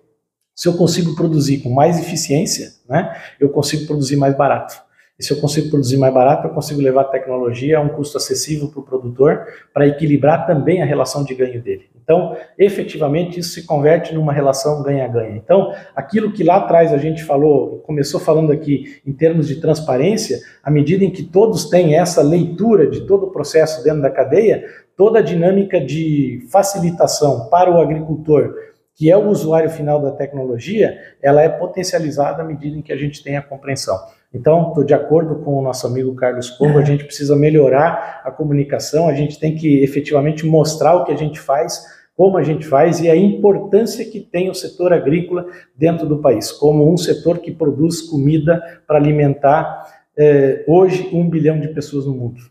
Se 0.57 0.67
eu 0.67 0.73
consigo 0.73 1.13
produzir 1.13 1.59
com 1.59 1.69
mais 1.69 1.99
eficiência, 1.99 2.71
né, 2.89 3.15
eu 3.39 3.47
consigo 3.47 3.85
produzir 3.85 4.15
mais 4.15 4.35
barato. 4.35 4.75
E 5.19 5.23
se 5.23 5.31
eu 5.31 5.39
consigo 5.39 5.69
produzir 5.69 5.97
mais 5.97 6.11
barato, 6.11 6.47
eu 6.47 6.51
consigo 6.51 6.81
levar 6.81 7.01
a 7.01 7.05
tecnologia 7.05 7.77
a 7.77 7.81
um 7.81 7.89
custo 7.89 8.17
acessível 8.17 8.67
para 8.67 8.79
o 8.79 8.83
produtor, 8.83 9.45
para 9.71 9.87
equilibrar 9.87 10.47
também 10.47 10.81
a 10.81 10.85
relação 10.85 11.23
de 11.23 11.35
ganho 11.35 11.61
dele. 11.61 11.85
Então, 12.03 12.35
efetivamente, 12.57 13.39
isso 13.39 13.51
se 13.51 13.67
converte 13.67 14.15
numa 14.15 14.33
relação 14.33 14.81
ganha-ganha. 14.81 15.35
Então, 15.35 15.75
aquilo 15.95 16.31
que 16.31 16.43
lá 16.43 16.55
atrás 16.55 16.91
a 16.91 16.97
gente 16.97 17.23
falou, 17.23 17.77
começou 17.85 18.19
falando 18.19 18.51
aqui 18.51 18.99
em 19.05 19.13
termos 19.13 19.47
de 19.47 19.61
transparência, 19.61 20.39
à 20.63 20.71
medida 20.71 21.05
em 21.05 21.11
que 21.11 21.21
todos 21.21 21.69
têm 21.69 21.95
essa 21.95 22.23
leitura 22.23 22.89
de 22.89 23.01
todo 23.01 23.27
o 23.27 23.31
processo 23.31 23.83
dentro 23.83 24.01
da 24.01 24.09
cadeia, 24.09 24.63
toda 24.95 25.19
a 25.19 25.21
dinâmica 25.21 25.79
de 25.79 26.47
facilitação 26.49 27.47
para 27.47 27.69
o 27.69 27.79
agricultor 27.79 28.55
que 28.97 29.11
é 29.11 29.15
o 29.15 29.27
usuário 29.29 29.69
final 29.69 30.01
da 30.01 30.09
tecnologia, 30.09 30.97
ela 31.21 31.43
é 31.43 31.47
potencializada 31.47 32.41
à 32.41 32.45
medida 32.45 32.75
em 32.75 32.81
que 32.81 32.91
a 32.91 32.97
gente 32.97 33.23
tem 33.23 33.37
a 33.37 33.43
compreensão. 33.43 33.95
Então, 34.33 34.69
estou 34.69 34.83
de 34.83 34.93
acordo 34.93 35.35
com 35.43 35.59
o 35.59 35.61
nosso 35.61 35.85
amigo 35.85 36.15
Carlos 36.15 36.49
Pogo, 36.49 36.79
a 36.79 36.83
gente 36.83 37.05
precisa 37.05 37.35
melhorar 37.35 38.23
a 38.25 38.31
comunicação, 38.31 39.07
a 39.07 39.13
gente 39.13 39.39
tem 39.39 39.55
que 39.55 39.83
efetivamente 39.83 40.47
mostrar 40.47 40.95
o 40.95 41.05
que 41.05 41.11
a 41.11 41.15
gente 41.15 41.39
faz, 41.39 41.85
como 42.15 42.39
a 42.39 42.43
gente 42.43 42.65
faz 42.65 42.99
e 42.99 43.07
a 43.07 43.15
importância 43.15 44.03
que 44.03 44.19
tem 44.19 44.49
o 44.49 44.55
setor 44.55 44.91
agrícola 44.91 45.45
dentro 45.75 46.07
do 46.07 46.17
país, 46.17 46.51
como 46.51 46.91
um 46.91 46.97
setor 46.97 47.37
que 47.37 47.51
produz 47.51 48.01
comida 48.01 48.81
para 48.87 48.97
alimentar 48.97 49.85
eh, 50.17 50.65
hoje 50.67 51.07
um 51.13 51.29
bilhão 51.29 51.59
de 51.59 51.67
pessoas 51.67 52.07
no 52.07 52.15
mundo. 52.15 52.41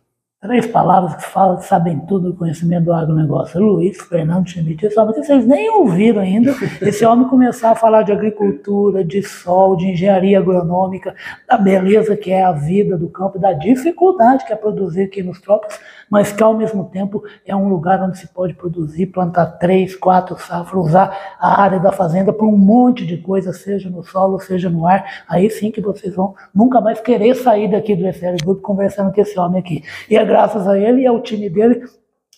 Três 0.47 0.65
palavras 0.65 1.17
que 1.17 1.25
falam, 1.25 1.61
sabem 1.61 1.99
tudo 2.07 2.31
do 2.31 2.37
conhecimento 2.37 2.85
do 2.85 2.93
agronegócio. 2.93 3.61
Luiz 3.61 4.01
Fernando 4.01 4.49
Schmidt. 4.49 4.87
Homem 4.97 5.15
que 5.15 5.25
vocês 5.25 5.45
nem 5.45 5.69
ouviram 5.69 6.23
ainda. 6.23 6.55
Esse 6.81 7.05
homem 7.05 7.27
começar 7.27 7.73
a 7.73 7.75
falar 7.75 8.03
de 8.03 8.13
agricultura, 8.13 9.03
de 9.03 9.25
sol, 9.25 9.75
de 9.75 9.87
engenharia 9.87 10.39
agronômica, 10.39 11.17
da 11.49 11.59
beleza 11.59 12.17
que 12.17 12.31
é 12.31 12.45
a 12.45 12.53
vida 12.53 12.97
do 12.97 13.09
campo, 13.09 13.41
da 13.41 13.53
dificuldade 13.55 14.47
que 14.47 14.53
é 14.53 14.57
produzir 14.57 15.03
aqui 15.03 15.21
nos 15.21 15.41
trópicos, 15.41 15.81
mas 16.09 16.31
que 16.31 16.41
ao 16.45 16.55
mesmo 16.55 16.85
tempo 16.85 17.25
é 17.45 17.57
um 17.57 17.69
lugar 17.69 18.01
onde 18.01 18.17
se 18.17 18.29
pode 18.29 18.55
produzir, 18.55 19.07
plantar 19.07 19.47
três, 19.59 19.97
quatro 19.97 20.39
safras, 20.39 20.87
usar 20.87 21.37
a 21.41 21.61
área 21.61 21.81
da 21.81 21.91
fazenda 21.91 22.33
para 22.33 22.47
um 22.47 22.57
monte 22.57 23.05
de 23.05 23.17
coisa, 23.17 23.53
seja 23.53 23.91
no 23.91 24.05
solo, 24.05 24.39
seja 24.39 24.71
no 24.71 24.87
ar. 24.87 25.25
Aí 25.29 25.51
sim 25.51 25.73
que 25.73 25.81
vocês 25.81 26.15
vão 26.15 26.37
nunca 26.55 26.81
mais 26.81 27.01
querer 27.01 27.35
sair 27.35 27.69
daqui 27.69 27.97
do 27.97 28.07
EFL 28.07 28.37
Group 28.45 28.61
conversando 28.61 29.13
com 29.13 29.21
esse 29.21 29.37
homem 29.37 29.59
aqui. 29.59 29.83
E 30.09 30.17
graças 30.37 30.69
a 30.69 30.79
ele 30.79 31.01
e 31.01 31.07
ao 31.07 31.23
time 31.23 31.49
dele 31.49 31.83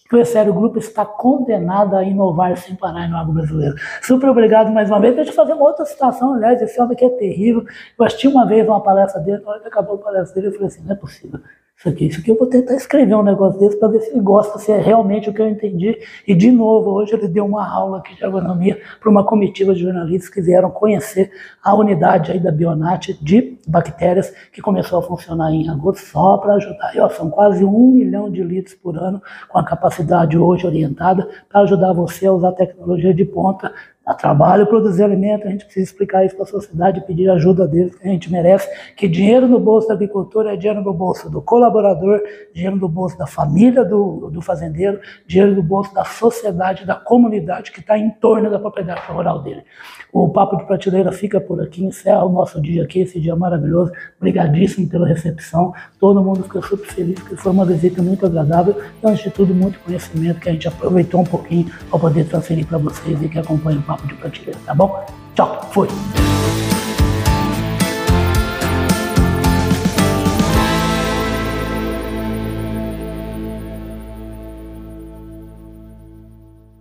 que 0.08 0.16
o 0.16 0.20
Essério 0.20 0.54
Grupo 0.54 0.78
está 0.78 1.04
condenado 1.04 1.96
a 1.96 2.04
inovar 2.04 2.56
sem 2.56 2.76
parar 2.76 3.08
no 3.08 3.16
agro 3.16 3.32
brasileiro. 3.34 3.74
Super 4.00 4.30
obrigado 4.30 4.70
mais 4.70 4.88
uma 4.88 5.00
vez. 5.00 5.16
Deixa 5.16 5.32
eu 5.32 5.34
fazer 5.34 5.52
uma 5.52 5.66
outra 5.66 5.84
citação, 5.84 6.32
aliás, 6.32 6.62
esse 6.62 6.80
homem 6.80 6.94
aqui 6.94 7.04
é 7.04 7.10
terrível. 7.10 7.64
Eu 7.98 8.04
assisti 8.06 8.28
uma 8.28 8.46
vez 8.46 8.66
uma 8.66 8.80
palestra 8.80 9.20
dele, 9.20 9.42
hora 9.44 9.60
que 9.60 9.66
acabou 9.66 9.96
a 9.96 9.98
palestra 9.98 10.34
dele, 10.36 10.46
eu 10.46 10.52
falei 10.52 10.68
assim, 10.68 10.82
não 10.84 10.92
é 10.92 10.96
possível 10.96 11.40
isso 11.78 11.88
aqui, 11.88 12.06
isso 12.06 12.20
aqui 12.20 12.32
eu 12.32 12.36
vou 12.36 12.48
tentar 12.48 12.74
escrever 12.74 13.14
um 13.14 13.22
negócio 13.22 13.60
desse 13.60 13.78
para 13.78 13.86
ver 13.86 14.00
se 14.00 14.10
ele 14.10 14.20
gosta, 14.20 14.58
se 14.58 14.72
é 14.72 14.80
realmente 14.80 15.30
o 15.30 15.32
que 15.32 15.40
eu 15.40 15.48
entendi. 15.48 15.96
E 16.26 16.34
de 16.34 16.50
novo, 16.50 16.90
hoje 16.90 17.14
ele 17.14 17.28
deu 17.28 17.46
uma 17.46 17.72
aula 17.72 17.98
aqui 17.98 18.16
de 18.16 18.24
agronomia 18.24 18.80
para 18.98 19.08
uma 19.08 19.24
comitiva 19.24 19.72
de 19.72 19.82
jornalistas 19.82 20.28
que 20.28 20.40
vieram 20.40 20.72
conhecer 20.72 21.30
a 21.62 21.72
unidade 21.76 22.32
aí 22.32 22.40
da 22.40 22.50
Bionat 22.50 23.16
de 23.22 23.60
bactérias 23.64 24.34
que 24.52 24.60
começou 24.60 24.98
a 24.98 25.02
funcionar 25.02 25.52
em 25.52 25.68
agosto 25.70 26.04
só 26.04 26.38
para 26.38 26.54
ajudar. 26.54 26.96
E, 26.96 26.98
ó, 26.98 27.08
são 27.10 27.30
quase 27.30 27.64
um 27.64 27.92
milhão 27.92 28.28
de 28.28 28.42
litros 28.42 28.74
por 28.74 28.98
ano 28.98 29.22
com 29.48 29.60
a 29.60 29.64
capacidade 29.64 30.36
hoje 30.36 30.66
orientada 30.66 31.28
para 31.48 31.60
ajudar 31.60 31.92
você 31.92 32.26
a 32.26 32.32
usar 32.32 32.52
tecnologia 32.54 33.14
de 33.14 33.24
ponta 33.24 33.72
Dá 34.08 34.14
trabalho 34.14 34.66
produzir 34.66 35.02
alimento, 35.02 35.46
a 35.46 35.50
gente 35.50 35.66
precisa 35.66 35.84
explicar 35.84 36.24
isso 36.24 36.34
para 36.34 36.44
a 36.44 36.48
sociedade, 36.48 37.04
pedir 37.06 37.28
ajuda 37.28 37.68
deles, 37.68 37.94
que 37.94 38.08
a 38.08 38.10
gente 38.10 38.32
merece, 38.32 38.66
que 38.96 39.06
dinheiro 39.06 39.46
no 39.46 39.60
bolso 39.60 39.86
do 39.86 39.92
agricultor 39.92 40.46
é 40.46 40.56
dinheiro 40.56 40.82
no 40.82 40.94
bolso 40.94 41.28
do 41.28 41.42
colaborador, 41.42 42.18
dinheiro 42.54 42.76
no 42.76 42.88
bolso 42.88 43.18
da 43.18 43.26
família 43.26 43.84
do, 43.84 44.30
do 44.30 44.40
fazendeiro, 44.40 44.98
dinheiro 45.26 45.54
no 45.54 45.62
bolso 45.62 45.94
da 45.94 46.06
sociedade, 46.06 46.86
da 46.86 46.94
comunidade 46.94 47.70
que 47.70 47.80
está 47.80 47.98
em 47.98 48.08
torno 48.08 48.50
da 48.50 48.58
propriedade 48.58 49.02
rural 49.12 49.42
dele. 49.42 49.62
O 50.10 50.26
Papo 50.30 50.56
de 50.56 50.64
Prateleira 50.64 51.12
fica 51.12 51.38
por 51.38 51.60
aqui, 51.60 51.84
encerra 51.84 52.24
o 52.24 52.30
nosso 52.30 52.62
dia 52.62 52.84
aqui, 52.84 53.00
esse 53.00 53.20
dia 53.20 53.36
maravilhoso. 53.36 53.92
Obrigadíssimo 54.18 54.88
pela 54.88 55.06
recepção. 55.06 55.74
Todo 56.00 56.22
mundo 56.22 56.44
ficou 56.44 56.62
super 56.62 56.86
feliz, 56.86 57.20
porque 57.20 57.36
foi 57.36 57.52
uma 57.52 57.66
visita 57.66 58.02
muito 58.02 58.24
agradável 58.24 58.74
e, 59.02 59.06
antes 59.06 59.22
de 59.22 59.30
tudo, 59.30 59.54
muito 59.54 59.78
conhecimento 59.80 60.40
que 60.40 60.48
a 60.48 60.52
gente 60.52 60.66
aproveitou 60.66 61.20
um 61.20 61.24
pouquinho 61.24 61.70
para 61.90 61.98
poder 61.98 62.24
transferir 62.26 62.66
para 62.66 62.78
vocês 62.78 63.22
e 63.22 63.28
que 63.28 63.38
acompanham 63.38 63.80
o 63.80 63.82
Papo 63.98 64.06
de 64.06 64.14
Prateleira, 64.14 64.60
tá 64.64 64.74
bom? 64.74 65.06
Tchau, 65.34 65.68
fui! 65.72 65.88